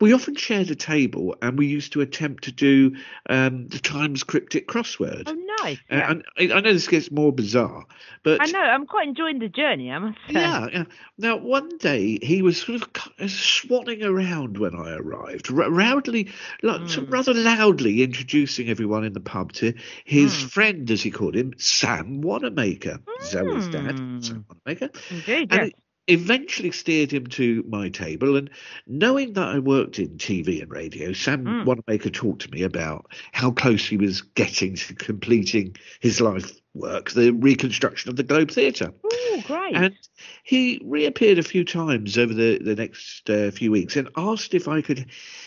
[0.02, 2.96] We often shared a table and we used to attempt to do
[3.30, 5.24] um, the Times cryptic crossword.
[5.28, 5.78] Oh, nice.
[5.90, 6.12] Uh, Yeah.
[6.12, 7.86] and I, I know this gets more bizarre,
[8.24, 8.60] but I know.
[8.60, 9.92] I'm quite enjoying the journey.
[9.92, 10.34] I must say.
[10.34, 10.84] yeah, yeah.
[11.18, 16.30] Now, one day he was sort of c- swanning around when I arrived, r- loudly,
[16.64, 19.69] like, sort rather loudly introducing everyone in the pub to
[20.06, 20.48] his hmm.
[20.48, 24.20] friend, as he called him, Sam Wanamaker, Zoe's dad, hmm.
[24.22, 24.90] Sam Wanamaker.
[25.10, 25.52] Indeed.
[25.52, 25.72] And
[26.08, 26.22] Yes.
[26.22, 28.36] eventually steered him to my table.
[28.36, 28.50] And
[28.88, 31.66] knowing that I worked in TV and radio, Sam hmm.
[31.66, 37.12] Wanamaker talked to me about how close he was getting to completing his life work,
[37.12, 38.94] the reconstruction of the Globe Theatre.
[39.04, 39.76] Oh, great.
[39.76, 39.96] And
[40.44, 44.68] he reappeared a few times over the the next uh, few weeks and asked if
[44.68, 45.06] I could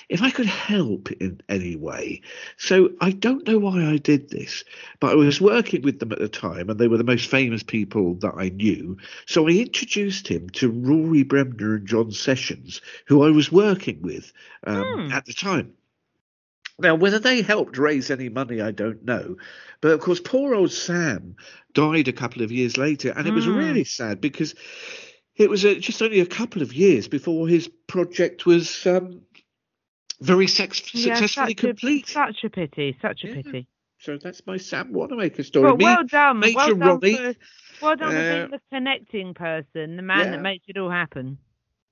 [0.08, 2.22] if I could help in any way.
[2.56, 4.64] So I don't know why I did this,
[5.00, 7.62] but I was working with them at the time, and they were the most famous
[7.62, 8.96] people that I knew.
[9.26, 14.32] So I introduced him to Rory Bremner and John Sessions, who I was working with
[14.66, 15.74] um, at the time.
[16.78, 19.36] Now, whether they helped raise any money, I don't know.
[19.80, 21.36] But of course, poor old Sam
[21.74, 24.54] died a couple of years later, and it was really sad because
[25.36, 29.22] it was uh, just only a couple of years before his project was um,
[30.20, 32.08] very sex- Yeah, successfully such a- complete.
[32.08, 32.96] such a pity.
[33.02, 33.34] Such a Yeah.
[33.34, 33.68] pity.
[33.98, 35.66] So that's my Sam Wanamaker story.
[35.66, 36.40] Well, Me, well done.
[36.40, 37.16] Major well done Ronnie.
[37.16, 37.34] for,
[37.82, 40.30] well done for Uh, being the connecting person, the man yeah.
[40.32, 41.38] that makes it all happen.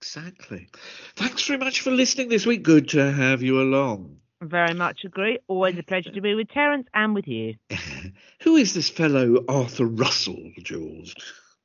[0.01, 0.69] Exactly.
[1.15, 2.63] Thanks very much for listening this week.
[2.63, 4.17] Good to have you along.
[4.43, 5.39] Very much agree.
[5.49, 7.57] Always a pleasure to be with Terence and with you.
[8.43, 11.15] Who is this fellow Arthur Russell, Jules?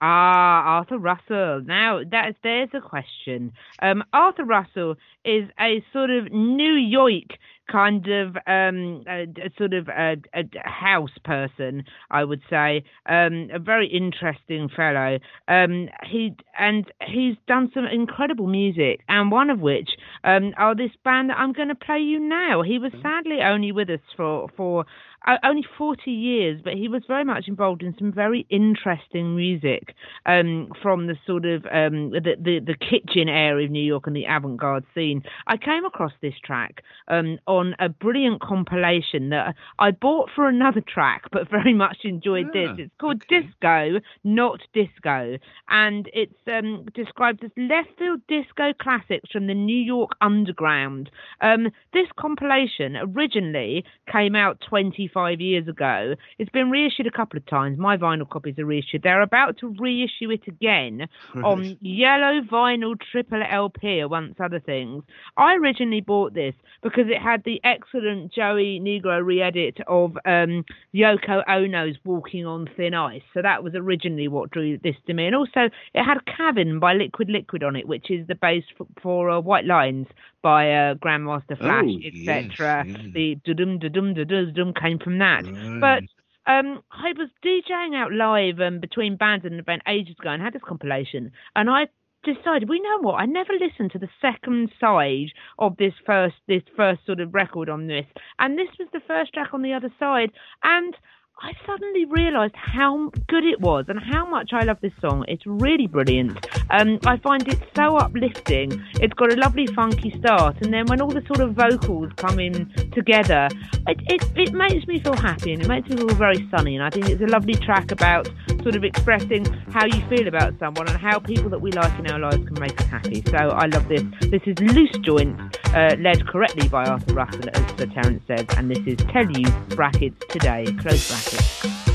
[0.01, 1.61] Ah, Arthur Russell.
[1.61, 3.53] Now, that's there's a question.
[3.82, 7.38] Um, Arthur Russell is a sort of New York
[7.72, 12.84] kind of um, a, a sort of a, a house person, I would say.
[13.07, 15.20] Um, a very interesting fellow.
[15.47, 19.89] Um, he and he's done some incredible music, and one of which
[20.24, 22.61] um, are this band that I'm going to play you now.
[22.61, 24.86] He was sadly only with us for for
[25.28, 29.95] uh, only 40 years, but he was very much involved in some very interesting music
[30.26, 34.16] um, from the sort of um, the, the the kitchen area of New York and
[34.16, 35.24] the avant-garde scene.
[35.47, 40.81] I came across this track um, on a brilliant compilation that I bought for another
[40.81, 42.69] track, but very much enjoyed this.
[42.71, 43.41] Ah, It's called okay.
[43.41, 45.37] Disco, not Disco,
[45.69, 51.09] and it's um, described as left field disco classics from the New York underground.
[51.41, 56.15] Um, this compilation originally came out 25 years ago.
[56.37, 57.77] It's been reissued a couple of times.
[57.77, 59.03] My vinyl copies are reissued.
[59.03, 61.07] They're about to reissue it again
[61.43, 65.03] on yellow vinyl triple LP, amongst other things.
[65.37, 66.53] I originally bought this
[66.83, 72.93] because it had the excellent Joey Negro re-edit of um, Yoko Ono's Walking on Thin
[72.93, 73.21] Ice.
[73.33, 75.27] So that was originally what drew this to me.
[75.27, 78.87] And also, it had Cavern by Liquid Liquid on it, which is the base for,
[79.01, 80.07] for uh, White Lines
[80.41, 82.85] by uh, Grandmaster Flash, Oh, etc.
[82.87, 83.11] yes, yeah.
[83.13, 85.43] The dum dum dum dum came from that.
[85.79, 86.03] But
[86.51, 90.41] um, I was DJing out live um, between bands at an event ages ago and
[90.41, 91.87] had this compilation, and I
[92.26, 93.15] decided, we know what?
[93.15, 97.69] I never listened to the second side of this first this first sort of record
[97.69, 98.05] on this,
[98.39, 100.32] and this was the first track on the other side,
[100.63, 100.95] and
[101.41, 105.25] I suddenly realised how good it was and how much I love this song.
[105.27, 106.47] It's really brilliant.
[106.69, 108.81] Um, I find it so uplifting.
[108.95, 112.39] It's got a lovely funky start, and then when all the sort of vocals come
[112.39, 113.49] in together,
[113.86, 116.75] it, it, it makes me feel happy and it makes me feel very sunny.
[116.75, 118.29] And I think it's a lovely track about
[118.63, 122.09] sort of expressing how you feel about someone and how people that we like in
[122.09, 123.21] our lives can make us happy.
[123.27, 124.03] So I love this.
[124.31, 128.71] This is Loose Joints, uh, led correctly by Arthur Russell, as Sir Terence says, and
[128.71, 131.24] this is Tell You brackets today, close brackets.
[131.26, 131.94] Tell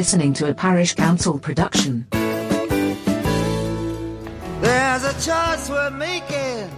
[0.00, 2.06] listening to a Parish Counsel production.
[4.62, 6.70] There's a choice we're making.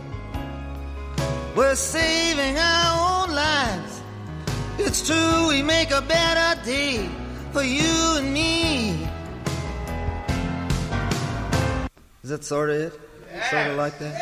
[1.55, 4.03] We're saving our own lives.
[4.79, 7.09] It's true, we make a better day
[7.53, 9.07] for you and me.
[12.25, 13.01] Is that sort of it?
[13.51, 14.22] Sort of like that?